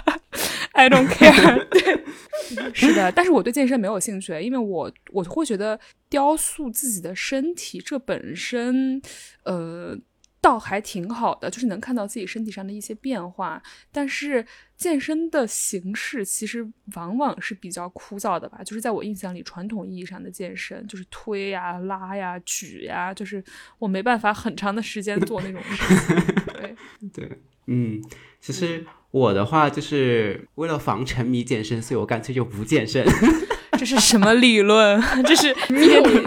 [0.72, 1.68] I don't care。
[1.68, 5.78] 对，是的，但是我对健身没有兴趣，因为我我会觉得
[6.10, 9.01] 雕塑自己的身体这本身，
[9.43, 9.97] 呃。
[10.44, 13.64] 倒还挺好的，就是能看到自己身体上的一些变化。
[13.94, 18.60] 但是健身的形式其实往往是比较枯燥的吧？
[18.66, 23.41] 就是在我印象里，传统意义上的健身就是推呀、拉呀、举呀，就是
[23.80, 26.36] 我没办法很长的时间做那种事情。
[26.46, 26.76] 对
[27.14, 28.04] 对，嗯，
[28.41, 33.06] 其实我的话就是为了防沉迷健身，所以我干脆就不健身。
[33.80, 35.02] 这是什么理论？
[35.26, 35.56] 这是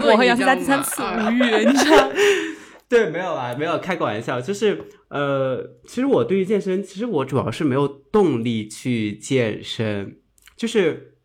[0.01, 2.11] 我和杨思佳第三次无语，你知道？
[2.89, 10.19] 对，没有啊，没有开个玩笑，就是呃，其实我对于健身，其实我主要是没有动力去健身，
[10.55, 11.17] 就是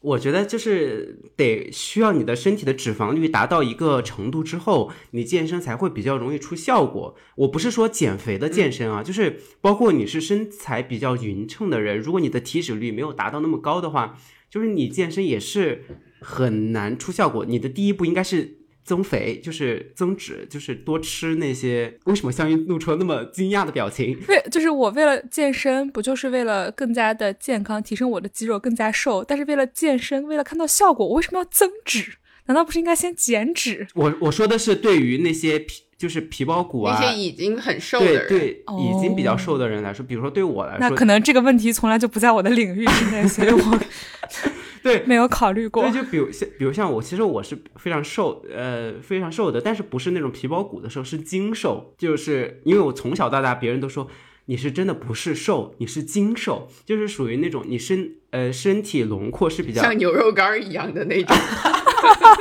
[0.00, 7.16] 我觉得就是得需要你的身体的脂肪率达到一个程度之后，你健身才会比较容易出效果。
[7.34, 14.16] 我不是说减肥的健身啊，就是包括你是身材比较匀称的人，如果你的体脂率没有达到那么高的话，
[14.48, 15.82] 就是你健身也是
[16.20, 17.44] 很难出效果。
[17.44, 18.61] 你的第一步应该是。
[18.84, 21.98] 增肥就是增脂，就是多吃那些。
[22.04, 24.18] 为什么香云露出了那么惊讶的表情？
[24.28, 29.22] 为，就是我为了健身，不就是为了更加的健康，提升我的肌肉，更加瘦。
[29.22, 32.14] 但是为了健身，为了看到效果，我为什么要增脂？
[32.46, 33.86] 难道不是应该先减脂？
[33.94, 43.60] 我我说的是对于那些皮，就是皮包骨啊，那些已经很瘦的人，对对，已经比较瘦的人来说，比如说对我来说，那可能这个问题从来就不在我的领域之内， 所以我。
[44.82, 45.82] 对， 没有考虑过。
[45.82, 51.94] 对，就比如像，比如像我，其实我是非常瘦，呃，非常瘦的，但是不是那种皮包骨的瘦，是精瘦。
[51.96, 54.08] 就是因为我从小到大，别人都说
[54.46, 61.36] 你是真的不是瘦，你是精瘦，就是属于那种你身呃身体轮廓是比较像牛肉干一样的那种。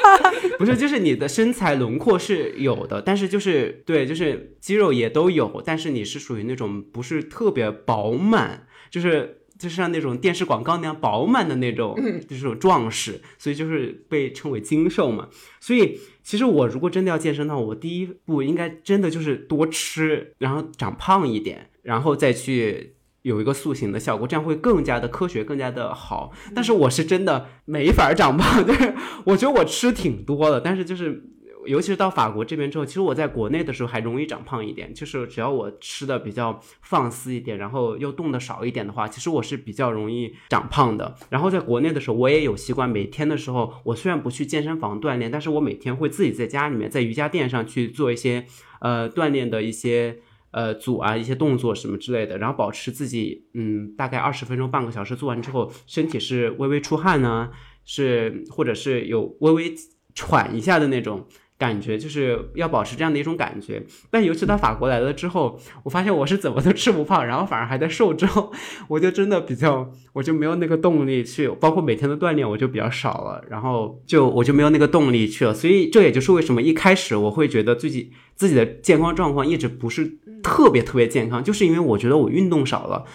[0.58, 9.38] 不是，就是你的身材轮廓是有的，但是就是对，就是肌肉也都有，但是你是属于那种不是特别饱满，就是。
[9.62, 11.96] 就是像那种电视广告那样饱满的那种，
[12.28, 15.28] 就是壮实，所以就是被称为精瘦嘛。
[15.60, 26.32] 所以其实我如果真的要健身的话，我第一步应该真的就是多吃，然后长胖一点，然后再去有一个塑形的效果，这样会更加的科学，更加的好。
[26.56, 28.96] 但是我是真的没法长胖， 就是
[29.26, 31.24] 我觉得我吃挺多的，但是就是。
[31.66, 34.94] 尤其是到法国这边之后，其实我在国内的时候还容易长胖一点。
[34.94, 41.16] 就是只要我吃的比较放肆一点，然后又动的少一点的话，其实我是比较容易长胖的。
[41.30, 48.46] 然后在国内的时候，我也有习惯，每天的时候，我虽然不去健身房锻炼，但是我每天会自己在家里面，在瑜伽垫上去做一些
[48.82, 50.20] 呃锻炼的一些
[50.52, 57.50] 呃组啊，一些动作什么之类的，然后保持自己嗯大概二十分钟半个小时做完之后，身体是微微出汗呢，
[57.86, 59.74] 是或者是有微微
[60.14, 61.28] 喘一下的那种。
[61.62, 68.16] 感觉就是要保持这样的一种感觉，但尤其到法国来了之后，我发现我是怎么都吃不胖，然后反而还在瘦。
[68.16, 68.52] 之后，
[68.88, 75.54] 我就真的比较，我就没有那个动力去，包括每天的锻炼我就比较少了，然后就我就没有那个动力去了。
[75.54, 83.06] 所以这也就是为什么一开始我会觉得自己自己的健康状况一直不是特别特别健康，就是因为我觉得我运动少了。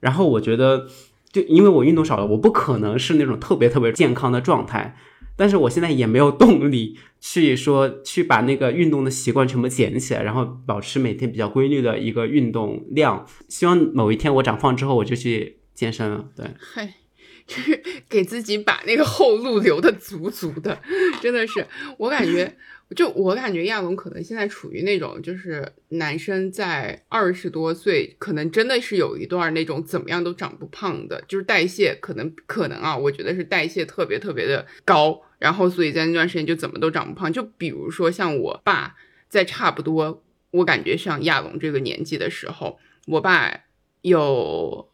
[0.00, 0.86] 然后我觉得，
[1.30, 4.96] 就因为我运动少了，我不可能是那种特别特别健康的状态。
[5.36, 13.26] 但是我现在也没有动力去说 去把那个运动的习惯全部捡起来，然后保持每天比较规律的一个运动量。
[13.48, 16.28] 希望某一天我长胖之后，我就去健身了。
[16.36, 16.94] 对，嗨，
[17.46, 20.80] 就是给自己把那个后路留的足足的，
[21.20, 21.66] 真的是
[21.98, 22.56] 我感觉。
[22.96, 37.32] 就我感觉亚龙可能现在处于那种，就是男生在二十多岁，可能真的是有一段那种怎么样都长不胖的，就是代谢可能可能啊，我觉得是代谢特别特别的高，然后所以在那段时间就怎么都长不胖。
[37.32, 38.96] 就比如说像我爸
[39.28, 43.60] 在差不多，我感觉像亚龙这个年纪的时候，我爸
[44.02, 44.90] 有，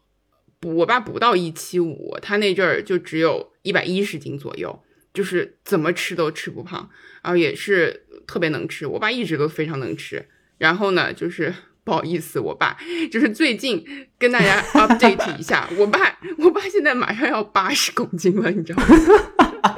[0.61, 4.83] 我爸不到一七五，他那阵儿就只有一百一十斤左右。
[5.13, 6.89] 就是怎么吃都吃不胖，
[7.23, 8.85] 然后也是特别能吃。
[8.85, 10.25] 我爸一直都非常能吃。
[10.57, 11.53] 然后呢，就是
[11.83, 12.77] 不好意思，我爸
[13.11, 13.83] 就是最近
[14.17, 19.75] 跟大家 update 一下，我爸我爸现在马上要八十公斤了，你知道吗？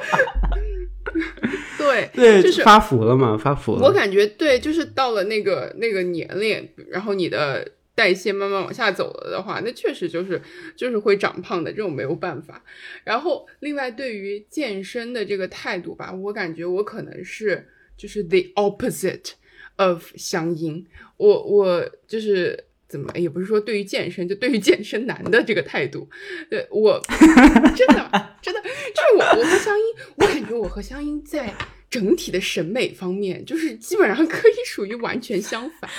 [1.76, 3.82] 对 对，就是发福了嘛，发福了。
[3.82, 7.66] 我感觉对，就是到了那个那个年龄，然后你的。
[7.94, 10.40] 代谢慢慢往下走了的话，那确实就是
[10.76, 12.64] 就是会长胖的，这种没有办法。
[13.04, 19.32] 然后另外对于健身的这个态度吧，我感觉我可能是就是 the opposite
[19.76, 20.86] of 香音。
[21.16, 26.08] 我我就是怎么也不是说对于健身，就对于健身男的这个态度，
[26.48, 26.98] 对我
[27.76, 29.84] 真的真的就是我我和香音，
[30.16, 31.52] 我感觉我和香音在
[31.90, 35.90] 整体的审美方面，就是基本上 可以属于完全相反。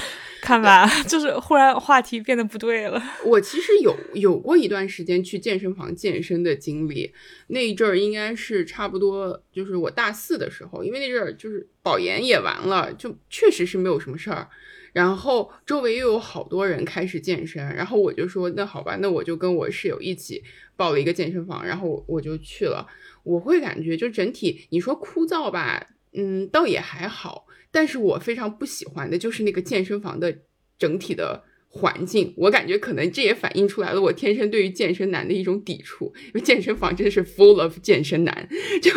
[0.42, 3.00] 看吧， 就是忽然话题变得不对了。
[3.24, 7.14] 我其实有有过一段时间去健身房健身的经历，
[7.48, 14.48] 那一阵儿应该是差不多就是我大四的时候，因为那阵儿就是保研也完了，就确实是没有什么事儿。
[14.94, 20.44] 然后周围又有好多人开始健身，然后我就说那好吧，那我就跟我室友一起
[20.76, 22.86] 报了一个健身房，然后我就去了。
[23.24, 27.46] 我会感觉就整体你说枯燥吧，嗯，倒也还好。
[27.72, 30.40] 但是我非常不喜欢的就是那个健身房的
[30.78, 38.50] 整体的环境，我感觉可能这也反映出来了我天生对于健身男的一种抵触，因为健身房真的是 full of 健身男，
[38.82, 38.92] 就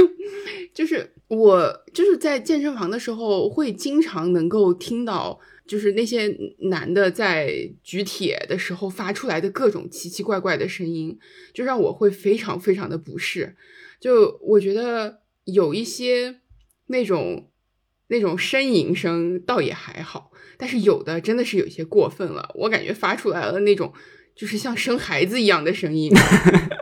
[0.74, 6.36] 就是我就是在健身房的时候会经常能够听到，就是那些
[6.70, 11.16] 男的在举铁的时候发出来的各种奇奇怪怪的声音，
[11.52, 13.54] 就让我会非常非常的不适，
[14.04, 16.40] 就我觉得有一些
[16.88, 17.50] 那种。
[18.08, 23.94] 那种呻吟声倒也还好，但是有的真的是有些过分了，我感觉发出来了那种
[24.36, 26.12] 就是像生孩子一样的声音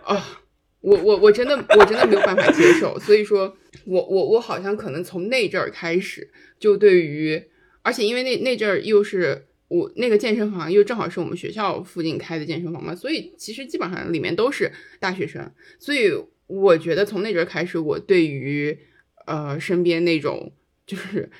[0.05, 0.43] 啊，
[0.83, 7.41] 我我我真的我真的没有办法接受，所以说，我我我好像可能从那阵儿开始就对于，
[7.83, 16.11] 而且因为那那阵儿又是我那个健身房又正好是我们学校附近开的健身房嘛，所以其实基本上里面都是大学生，所以
[16.47, 18.79] 我觉得从那阵开始，我对于
[19.27, 20.53] 呃身边那种。
[20.85, 21.31] 就是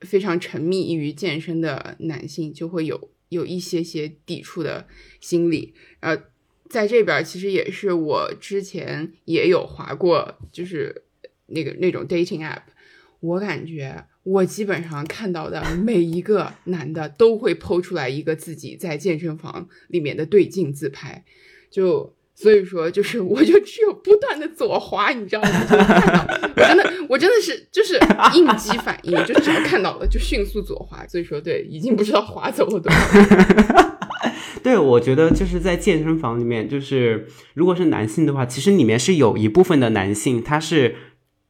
[0.00, 4.88] 非常沉迷于健身的男性，就会有有一些些抵触的
[5.20, 5.74] 心理。
[6.00, 6.16] 呃，
[6.68, 11.04] 在这边其实也是我之前也有划过，就是
[11.48, 12.62] 那个那种 dating app。
[13.20, 21.22] 我感觉我基本上看到的每一个男的都会剖出来一个自己在健身房里面的对镜自拍，
[21.70, 22.16] 就。
[22.40, 25.48] 所以说，就是 我就只有不断的左滑，你知道吗？
[26.56, 28.00] 我真的，我真的是就是
[28.34, 31.06] 应激反应，就只要看到了就迅速左滑。
[31.06, 32.98] 所以说，对，已经不知道滑走了多少。
[34.64, 40.96] 对，我觉得就是在健身房里面，就是如果是男性的话，其实里面是有一部分的男性他是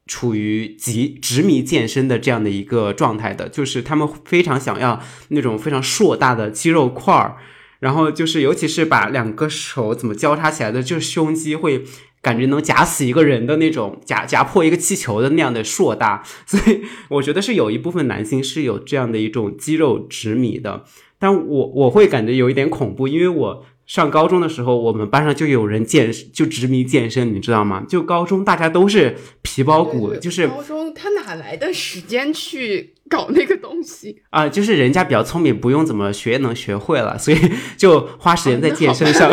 [0.06, 7.36] 处于极执迷健身的这样的一个状态的，就是他们非常想要那种非常硕大的肌肉块儿。
[7.80, 11.82] 然后就是，尤其是把两个手怎么交叉起来的，就是胸肌会
[12.22, 16.22] 感觉能夹死一个人的那种，夹夹破一个气球的那样的硕大。
[16.46, 20.84] 所以我觉得是有一部分男性是有这样的一种肌肉执迷的，
[21.18, 23.66] 但我我会感觉有一点恐怖，因为我。
[23.90, 27.84] 上高中的时候，我们班上就有人健，就执迷健身，你知道吗？
[27.88, 34.48] 就高中大家都是皮包骨，就是高中他哪来的时间去搞那个东西 啊？
[34.48, 37.38] 就是人家比较聪明，不用怎么学能学会了，所以
[37.76, 39.28] 就花时间在健身上。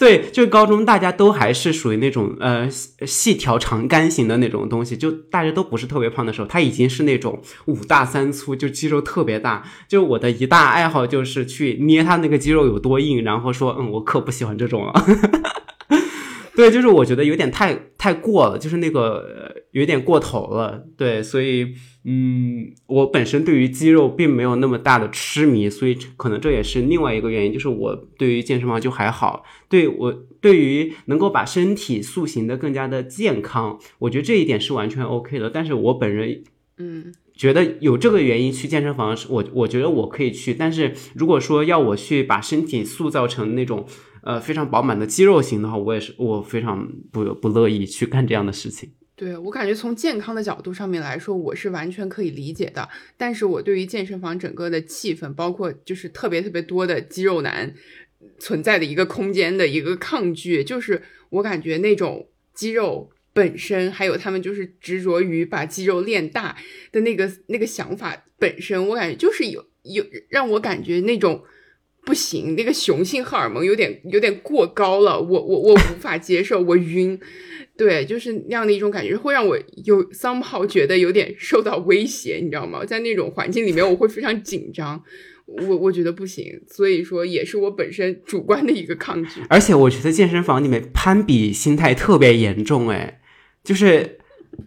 [0.00, 9.62] 对，就高中大家都还是属于那种呃细条长杆型的那种东西，就大家都不是特别胖的时候，他已经是那种五大三粗，就肌肉特别大。
[9.86, 14.92] 就我的一大爱好就是去捏他那个肌肉有多硬，然后说嗯，我可不喜欢这种了。
[16.60, 20.84] 对，就是我觉得有点太太过了，就是那个有点过头了。
[20.94, 21.72] 对，所以
[22.04, 29.42] 嗯，我本身对于肌肉并没有那么大的痴迷，所以可能这也是另外一个原因，就是我对于健身房就还好。
[29.70, 35.48] 对我对于能够把身体塑形的更加的健康，我觉得这一点是完全 OK 的。
[35.48, 36.42] 但是我本人
[36.76, 37.14] 嗯。
[37.32, 40.52] 觉得有这个原因去健身房，我我觉得我可以去。
[40.52, 43.86] 但是如果说要我去把身体塑造成那种
[44.22, 48.92] 呃非常饱满的肌肉型的话，我也是我非常不不乐意去干这样的事情。
[49.16, 52.88] 对我感觉从健康的角度上面来说，我是完全可以理解的。
[53.16, 57.74] 但是我对于健身房整个的气氛，包括就是特别特别多的肌肉男
[58.38, 63.10] 存在的一个空间的一个抗拒，就是我感觉那种肌肉。
[63.32, 66.56] 本身还有他们就是执着于把肌肉练大
[66.90, 71.40] 的那个那个想法本身，我感觉就是有有让我感觉那种
[72.04, 77.18] 不行，那个雄性荷尔蒙有点有点过高了，我我我无法接受，我晕，
[77.76, 82.84] 对，就是那样的一种感觉，会让我有 somehow 觉得有点受到威胁，你知道吗？
[82.84, 85.02] 在那种环境里面，我会非常紧张。
[85.46, 89.40] 我我觉得不行，所以说也是我本身主观的一个抗拒。
[89.48, 93.20] 而且我觉得健身房里面攀比心态特别严重，哎，
[93.64, 94.18] 就是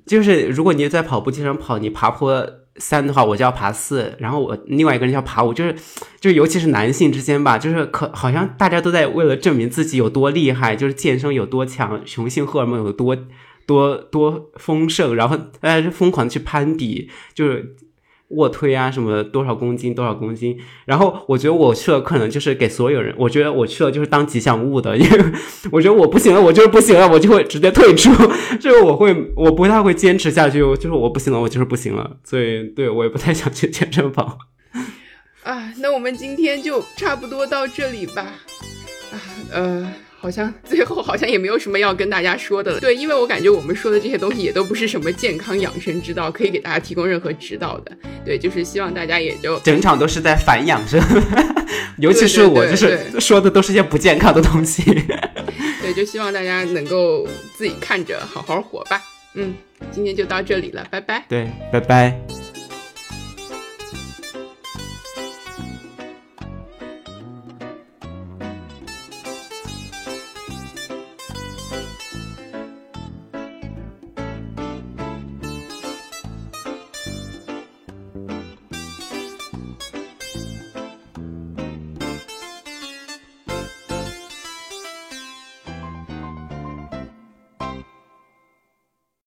[0.06, 2.46] 就是如果你在跑步机上跑，你爬坡
[2.78, 5.76] 三的话，我就要爬四，然后我另外一个人要爬五，就是
[6.20, 13.18] 就是尤其是男性之间吧，就是可好像大家都在为了证明自己有多厉害，就是健身有多强，雄性荷尔蒙有多
[13.66, 17.76] 多多丰盛，然后大家疯狂去攀比，就是。
[18.36, 25.20] 卧推啊什么，多少公斤多少公斤，然后我觉得我去了可能就是给所有人，我觉得我去了就是当吉祥物的，因为
[25.72, 28.12] 我觉得我不行了，我就是不行了，我就会直接退出，
[28.60, 34.38] 就是我会我不太会坚持下去，就是我不行了，我就是不行了，所以对我也不太想去健身房。
[35.44, 38.22] 啊，那我们今天就差不多到这里吧。
[39.12, 39.16] 啊，
[39.52, 39.94] 呃。
[40.24, 42.80] 好像最后好像也没有什么要跟大家说的了。
[42.80, 47.92] 对，因为我感觉我们说的这些东西也都不是什么健康养生之道，可以给大家提供任何指导的。
[48.24, 50.98] 对，就是希望大家也就整场都是在反养生，
[52.00, 54.82] 尤其是我，就是说的都是些不健康的东西。
[55.84, 59.02] 对，就希望大家能够自己看着好好活吧。
[59.34, 59.54] 嗯，
[59.92, 61.26] 今天就到这里了，拜拜。
[61.28, 62.53] 对，拜拜。